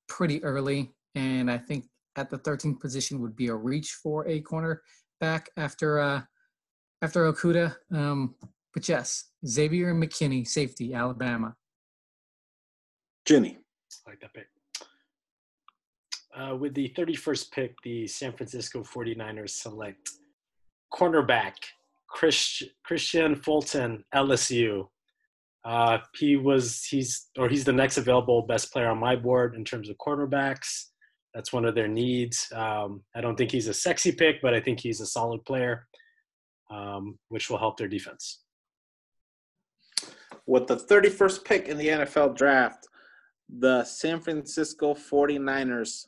[0.07, 0.91] pretty early.
[1.15, 1.85] And I think
[2.15, 6.21] at the 13th position would be a reach for a cornerback after uh,
[7.01, 7.75] after Okudah.
[7.93, 8.35] Um,
[8.73, 11.55] but yes, Xavier McKinney, safety, Alabama.
[13.27, 13.57] Junie.
[14.05, 14.47] I like that pick.
[16.35, 20.09] Uh, with the 31st pick, the San Francisco 49ers select
[20.93, 21.53] cornerback
[22.11, 24.87] Christ, Kristian Fulton, LSU.
[25.63, 29.63] Uh, he was he's or he's the next available best player on my board in
[29.63, 30.85] terms of cornerbacks.
[31.33, 32.51] That's one of their needs.
[32.53, 35.87] Um, I don't think he's a sexy pick, but I think he's a solid player,
[36.69, 38.41] um, which will help their defense.
[40.45, 42.87] With the 31st pick in the NFL draft,
[43.59, 46.05] the San Francisco 49ers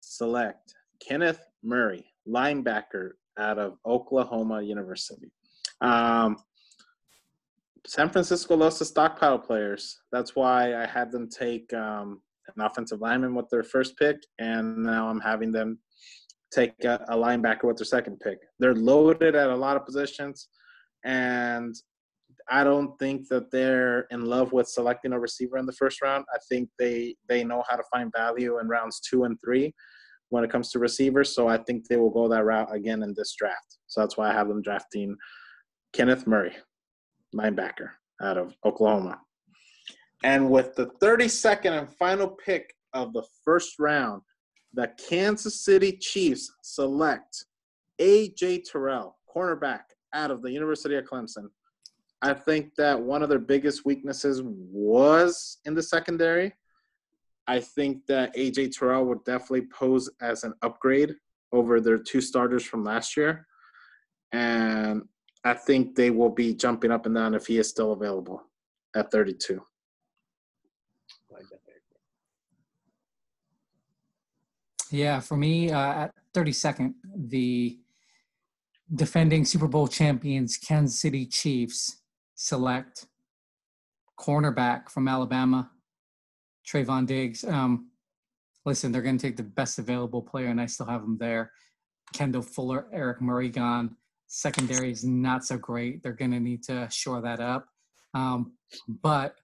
[0.00, 0.74] select
[1.06, 5.30] Kenneth Murray, linebacker out of Oklahoma University.
[5.80, 6.36] Um,
[7.86, 10.00] San Francisco loves to stockpile players.
[10.12, 12.20] That's why I had them take um,
[12.54, 15.78] an offensive lineman with their first pick, and now I'm having them
[16.52, 18.38] take a, a linebacker with their second pick.
[18.58, 20.48] They're loaded at a lot of positions,
[21.04, 21.74] and
[22.48, 26.24] I don't think that they're in love with selecting a receiver in the first round.
[26.32, 29.74] I think they they know how to find value in rounds two and three
[30.28, 31.34] when it comes to receivers.
[31.34, 33.78] So I think they will go that route again in this draft.
[33.86, 35.16] So that's why I have them drafting
[35.92, 36.54] Kenneth Murray,
[37.34, 37.90] linebacker
[38.22, 39.20] out of Oklahoma.
[40.24, 44.22] And with the 32nd and final pick of the first round,
[44.74, 47.44] the Kansas City Chiefs select
[47.98, 48.62] A.J.
[48.62, 49.82] Terrell, cornerback
[50.12, 51.48] out of the University of Clemson.
[52.22, 56.52] I think that one of their biggest weaknesses was in the secondary.
[57.46, 61.14] I think that AJ Terrell would definitely pose as an upgrade
[61.52, 63.46] over their two starters from last year.
[64.32, 65.02] And
[65.44, 68.42] I think they will be jumping up and down if he is still available
[68.96, 69.54] at 32.
[69.54, 71.74] I like that pick.
[74.90, 77.78] Yeah, for me, uh, at 32nd, the
[78.92, 81.98] defending Super Bowl champions Kansas City Chiefs
[82.36, 83.06] select
[84.18, 85.70] cornerback from Alabama,
[86.66, 87.44] Trevon Diggs.
[87.44, 87.90] Um,
[88.64, 91.50] listen, they're going to take the best available player, and I still have them there.
[92.12, 93.96] Kendall Fuller, Eric Murray gone.
[94.28, 96.02] Secondary is not so great.
[96.02, 97.66] They're going to need to shore that up.
[98.14, 98.52] Um,
[98.88, 99.36] but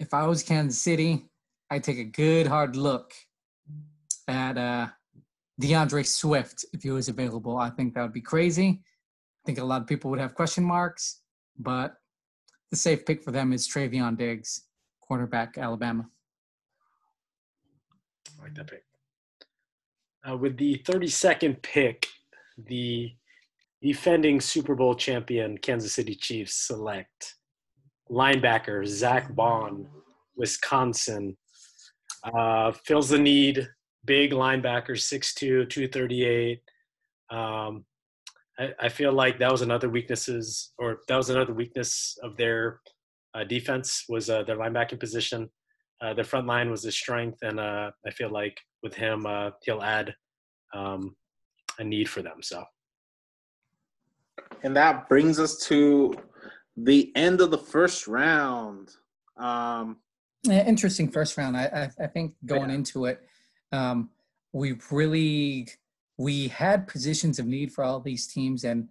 [0.00, 1.26] if I was Kansas City,
[1.70, 3.12] I'd take a good hard look
[4.28, 4.88] at uh,
[5.58, 7.56] D'Andre Swift if he was available.
[7.56, 8.82] I think that would be crazy.
[8.82, 11.21] I think a lot of people would have question marks,
[11.58, 11.96] but
[12.70, 14.62] the safe pick for them is Trevon Diggs,
[15.08, 16.08] cornerback, Alabama.
[18.40, 18.84] I like that pick.
[20.28, 22.06] Uh, with the 32nd pick,
[22.56, 23.12] the
[23.82, 27.34] defending Super Bowl champion Kansas City Chiefs select
[28.10, 29.86] linebacker Zack Baun,
[30.36, 31.36] Wisconsin.
[32.22, 33.68] Uh, fills the need.
[34.04, 36.60] Big linebacker, 6'2", 238.
[37.30, 37.84] Um,
[38.58, 42.80] I, I feel like that was another weaknesses, or that was another weakness of their
[43.34, 45.48] uh, defense was uh, their linebacking position.
[46.00, 49.50] Uh, their front line was a strength, and uh, I feel like with him, uh,
[49.62, 50.14] he'll add
[50.74, 51.16] um,
[51.78, 52.42] a need for them.
[52.42, 52.64] So,
[54.62, 56.14] and that brings us to
[56.76, 58.90] the end of the first round.
[59.36, 59.98] Um,
[60.42, 61.56] yeah, interesting first round.
[61.56, 62.76] I I, I think going yeah.
[62.76, 63.22] into it,
[63.70, 64.10] um,
[64.52, 65.68] we really
[66.22, 68.88] we had positions of need for all these teams, and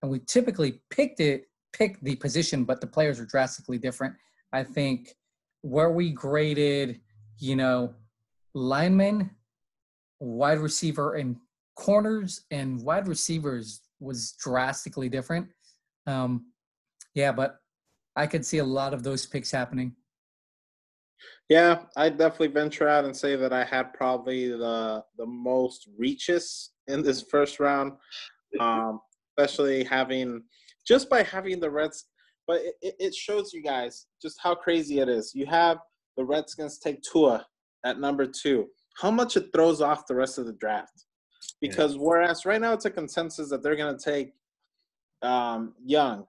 [0.00, 4.14] and we typically picked it picked the position, but the players are drastically different.
[4.52, 5.14] I think
[5.60, 7.00] where we graded,
[7.38, 7.94] you know,
[8.54, 9.30] linemen,
[10.20, 11.36] wide receiver, and
[11.76, 15.48] corners and wide receivers was drastically different.
[16.06, 16.46] Um,
[17.14, 17.58] yeah, but
[18.16, 19.94] I could see a lot of those picks happening.
[21.48, 26.70] Yeah, I'd definitely venture out and say that I had probably the the most reaches
[26.86, 27.92] in this first round,
[28.60, 29.00] um,
[29.36, 30.42] especially having
[30.86, 32.06] just by having the Reds.
[32.46, 35.32] But it, it shows you guys just how crazy it is.
[35.34, 35.78] You have
[36.16, 37.46] the Redskins take Tua
[37.84, 38.66] at number two.
[38.96, 41.06] How much it throws off the rest of the draft?
[41.60, 42.02] Because yeah.
[42.02, 44.32] whereas right now it's a consensus that they're going to take
[45.22, 46.26] um, Young,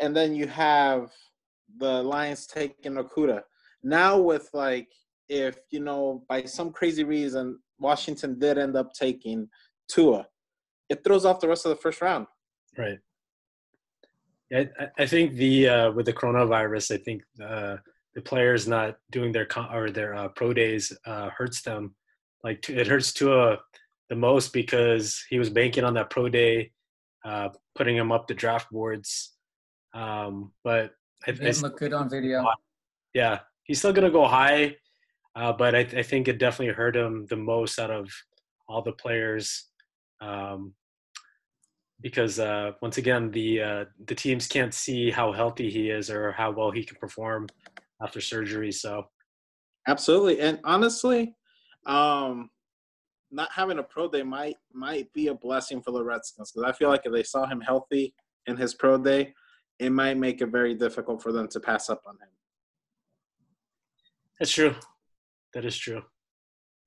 [0.00, 1.10] and then you have
[1.78, 3.42] the Lions taking Okudah.
[3.86, 4.88] Now with like
[5.28, 9.48] if you know by some crazy reason Washington did end up taking
[9.88, 10.26] Tua,
[10.88, 12.26] it throws off the rest of the first round.
[12.76, 12.98] Right.
[14.52, 14.68] I,
[14.98, 17.76] I think the uh, with the coronavirus, I think uh,
[18.16, 21.94] the players not doing their con- or their uh, pro days uh, hurts them.
[22.42, 23.58] Like it hurts Tua
[24.08, 26.72] the most because he was banking on that pro day,
[27.24, 29.32] uh, putting him up the draft boards.
[29.94, 30.92] Um, but
[31.24, 32.44] I, didn't look good on video.
[33.14, 34.76] Yeah, he's still gonna go high,
[35.34, 38.10] uh, but I, I, think it definitely hurt him the most out of
[38.68, 39.66] all the players.
[40.20, 40.74] Um,
[42.00, 46.32] because uh, once again, the uh, the teams can't see how healthy he is or
[46.32, 47.46] how well he can perform
[48.02, 48.70] after surgery.
[48.70, 49.08] So,
[49.88, 51.34] absolutely, and honestly,
[51.86, 52.50] um,
[53.30, 56.76] not having a pro day might might be a blessing for the Redskins because I
[56.76, 58.14] feel like if they saw him healthy
[58.46, 59.34] in his pro day,
[59.78, 62.28] it might make it very difficult for them to pass up on him.
[64.38, 64.74] That's true.
[65.54, 66.02] That is true.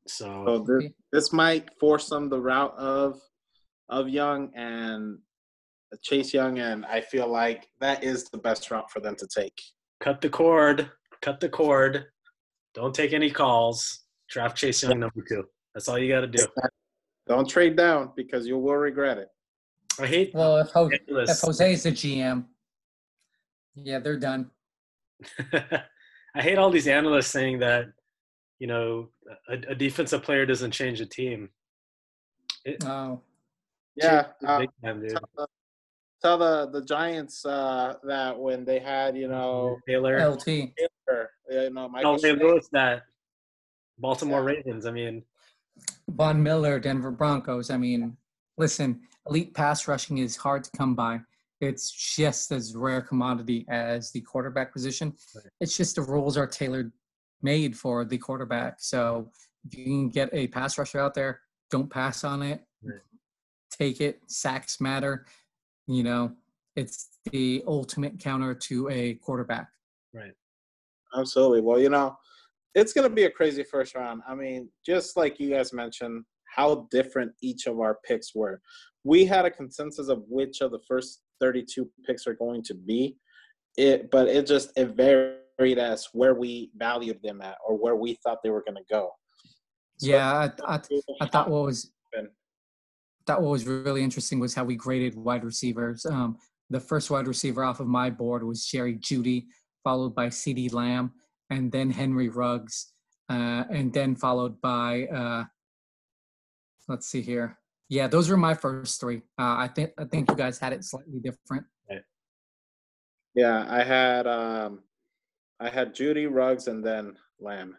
[0.08, 3.20] So, so this, this might force them the route of
[3.89, 5.18] of Young and
[6.02, 9.60] Chase Young, and I feel like that is the best route for them to take.
[10.00, 10.89] Cut the cord.
[11.22, 12.06] Cut the cord.
[12.76, 14.02] Don't take any calls.
[14.30, 15.43] Draft Chase Young number two.
[15.74, 16.45] That's all you got to do.
[17.28, 19.30] Don't trade down because you will regret it.
[20.00, 20.34] I hate.
[20.34, 22.45] Well, if, Jose, if Jose is the GM,
[23.76, 24.50] yeah, they're done.
[26.36, 27.88] I hate all these analysts saying that,
[28.59, 29.09] you know,
[29.49, 31.49] a, a defensive player doesn't change a team.
[32.65, 33.21] It, oh.
[33.95, 34.27] Yeah.
[34.45, 35.47] Uh, time, tell, the,
[36.21, 41.69] tell the, the Giants uh, that when they had, you know, Taylor, LT, Taylor, you
[41.71, 43.03] know, Michael no, Lewis, that
[43.97, 44.55] Baltimore yeah.
[44.55, 44.86] Ravens.
[44.86, 45.23] I mean,
[46.09, 47.69] Von Miller, Denver Broncos.
[47.69, 48.15] I mean,
[48.57, 51.19] listen, elite pass rushing is hard to come by.
[51.62, 55.14] It's just as rare commodity as the quarterback position.
[55.36, 55.45] Right.
[55.60, 56.91] It's just the rules are tailored
[57.41, 58.78] made for the quarterback.
[58.80, 59.30] So
[59.66, 62.62] if you can get a pass rusher out there, don't pass on it.
[62.82, 63.01] Right.
[63.72, 64.22] Take it.
[64.27, 65.26] Sacks matter.
[65.88, 66.31] You know,
[66.76, 69.69] it's the ultimate counter to a quarterback.
[70.14, 70.34] Right.
[71.15, 71.61] Absolutely.
[71.61, 72.18] Well, you know,
[72.76, 74.22] it's going to be a crazy first round.
[74.27, 76.23] I mean, just like you guys mentioned,
[76.56, 78.61] how different each of our picks were.
[79.03, 83.17] We had a consensus of which of the first 32 picks are going to be.
[83.77, 88.17] It, but it just it varied as where we valued them at or where we
[88.23, 89.11] thought they were going to go.
[89.99, 90.80] So yeah, I, I,
[91.21, 91.91] I thought what was
[93.30, 96.03] that what was really interesting was how we graded wide receivers.
[96.05, 96.38] Um,
[96.71, 99.45] the first wide receiver off of my board was Jerry Jeudy,
[99.84, 101.11] followed by CeeDee Lamb,
[101.51, 102.91] and then Henry Ruggs,
[103.30, 105.43] uh, and then followed by uh,
[106.88, 107.59] let's see here.
[107.90, 109.18] Yeah, those were my first three.
[109.38, 111.66] Uh, I think I think you guys had it slightly different.
[113.36, 114.80] Yeah, I had um,
[115.60, 117.76] I had Jeudy Ruggs and then Lamb.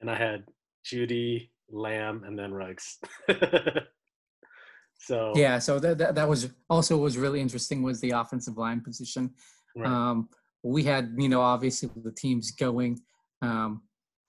[0.00, 0.44] And I had
[0.84, 2.98] Jeudy Lamb, and then Ruggs.
[4.98, 8.80] so yeah, so that, that that was also was really interesting was the offensive line
[8.80, 9.30] position.
[9.76, 9.88] Right.
[9.88, 10.28] Um,
[10.62, 13.00] we had, you know, obviously the teams going.
[13.42, 13.82] Um,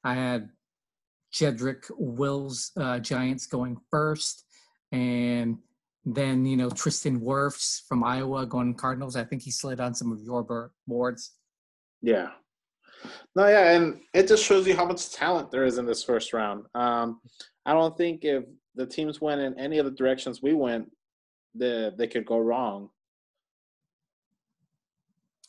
[0.03, 0.49] I had
[1.35, 4.45] Jedrick Wills uh, Giants going first,
[4.91, 5.57] and
[6.05, 9.15] then you know Tristan Wirfs from Iowa going Cardinals.
[9.15, 11.31] I think he slid on some of your boards.
[12.01, 12.29] Yeah.
[13.35, 16.33] No, yeah, and it just shows you how much talent there is in this first
[16.33, 16.65] round.
[16.73, 17.19] Um,
[17.65, 18.45] I don't think if
[18.75, 20.89] the teams went in any of the directions we went,
[21.53, 22.89] the, they could go wrong.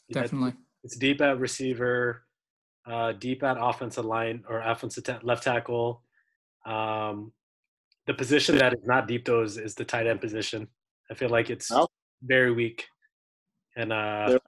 [0.08, 0.54] Yeah, Definitely.
[0.84, 2.25] It's deep at receiver,
[2.86, 6.02] uh, deep at offensive line or offensive ta- left tackle.
[6.64, 7.32] Um,
[8.06, 10.68] the position that is not deep though is, is the tight end position.
[11.10, 11.88] I feel like it's Oh.
[12.22, 12.86] very weak,
[13.76, 14.38] and uh, Yeah.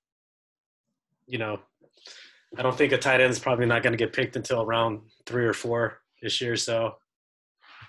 [1.26, 1.60] you know,
[2.56, 5.02] I don't think a tight end is probably not going to get picked until around
[5.26, 6.56] three or four this year.
[6.56, 6.96] So,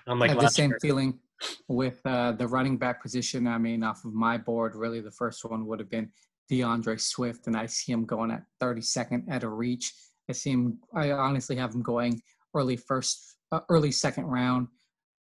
[0.06, 1.18] I unlike have the same year, feeling
[1.68, 3.46] with uh, the running back position.
[3.46, 6.10] I mean, off of my board, really the first one would have been
[6.48, 9.92] D'Andre Swift, and I see him going at 32nd at a reach.
[10.30, 10.78] I see him.
[10.94, 12.22] I honestly have him going
[12.54, 14.68] early first, uh, early second round.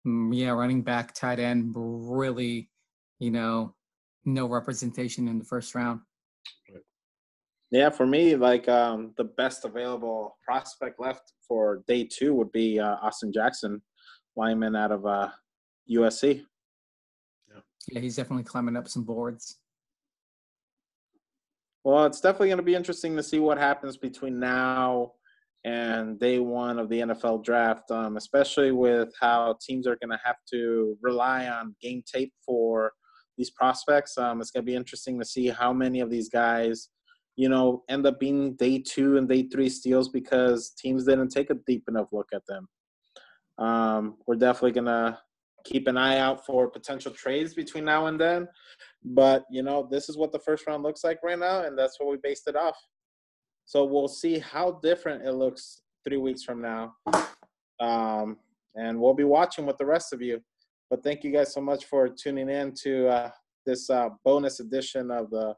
[0.07, 2.71] Mm, yeah, running back, tight end, really,
[3.19, 3.75] you know,
[4.27, 6.01] no representation in the first round.
[7.71, 12.79] Yeah, for me, like um, the best available prospect left for day two would be
[12.79, 13.83] uh, Austin Jackson,
[14.37, 15.29] lineman out of uh,
[15.91, 16.45] USC.
[17.91, 19.58] Yeah, he's definitely climbing up some boards.
[21.89, 25.13] Well, it's definitely going to be interesting to see what happens between now
[25.65, 30.21] and day one of the NFL draft, um, especially with how teams are going to
[30.23, 32.93] have to rely on game tape for
[33.39, 34.19] these prospects.
[34.19, 36.91] Um, it's going to be interesting to see how many of these guys,
[37.37, 41.49] you know, end up being day two and day three steals because teams didn't take
[41.49, 42.69] a deep enough look at them.
[43.57, 45.19] Um, we're definitely going to
[45.65, 48.47] keep an eye out for potential trades between now and then.
[49.05, 51.99] But you know, this is what the first round looks like right now, and that's
[51.99, 52.77] what we based it off.
[53.65, 56.95] So we'll see how different it looks three weeks from now,
[57.81, 58.39] um,
[58.75, 60.41] and we'll be watching with the rest of you.
[60.91, 63.31] But thank you guys so much for tuning in to uh,
[63.67, 65.55] this uh, bonus edition of the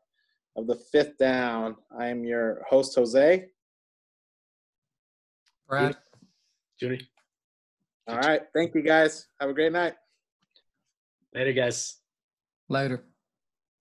[0.57, 1.77] of the fifth down.
[1.99, 3.47] I am your host Jose.
[5.69, 5.97] Brad,
[6.81, 7.09] Judy.
[8.09, 9.29] All right, thank you guys.
[9.41, 9.95] Have a great night.
[11.33, 11.99] Later, guys.
[12.69, 13.05] later.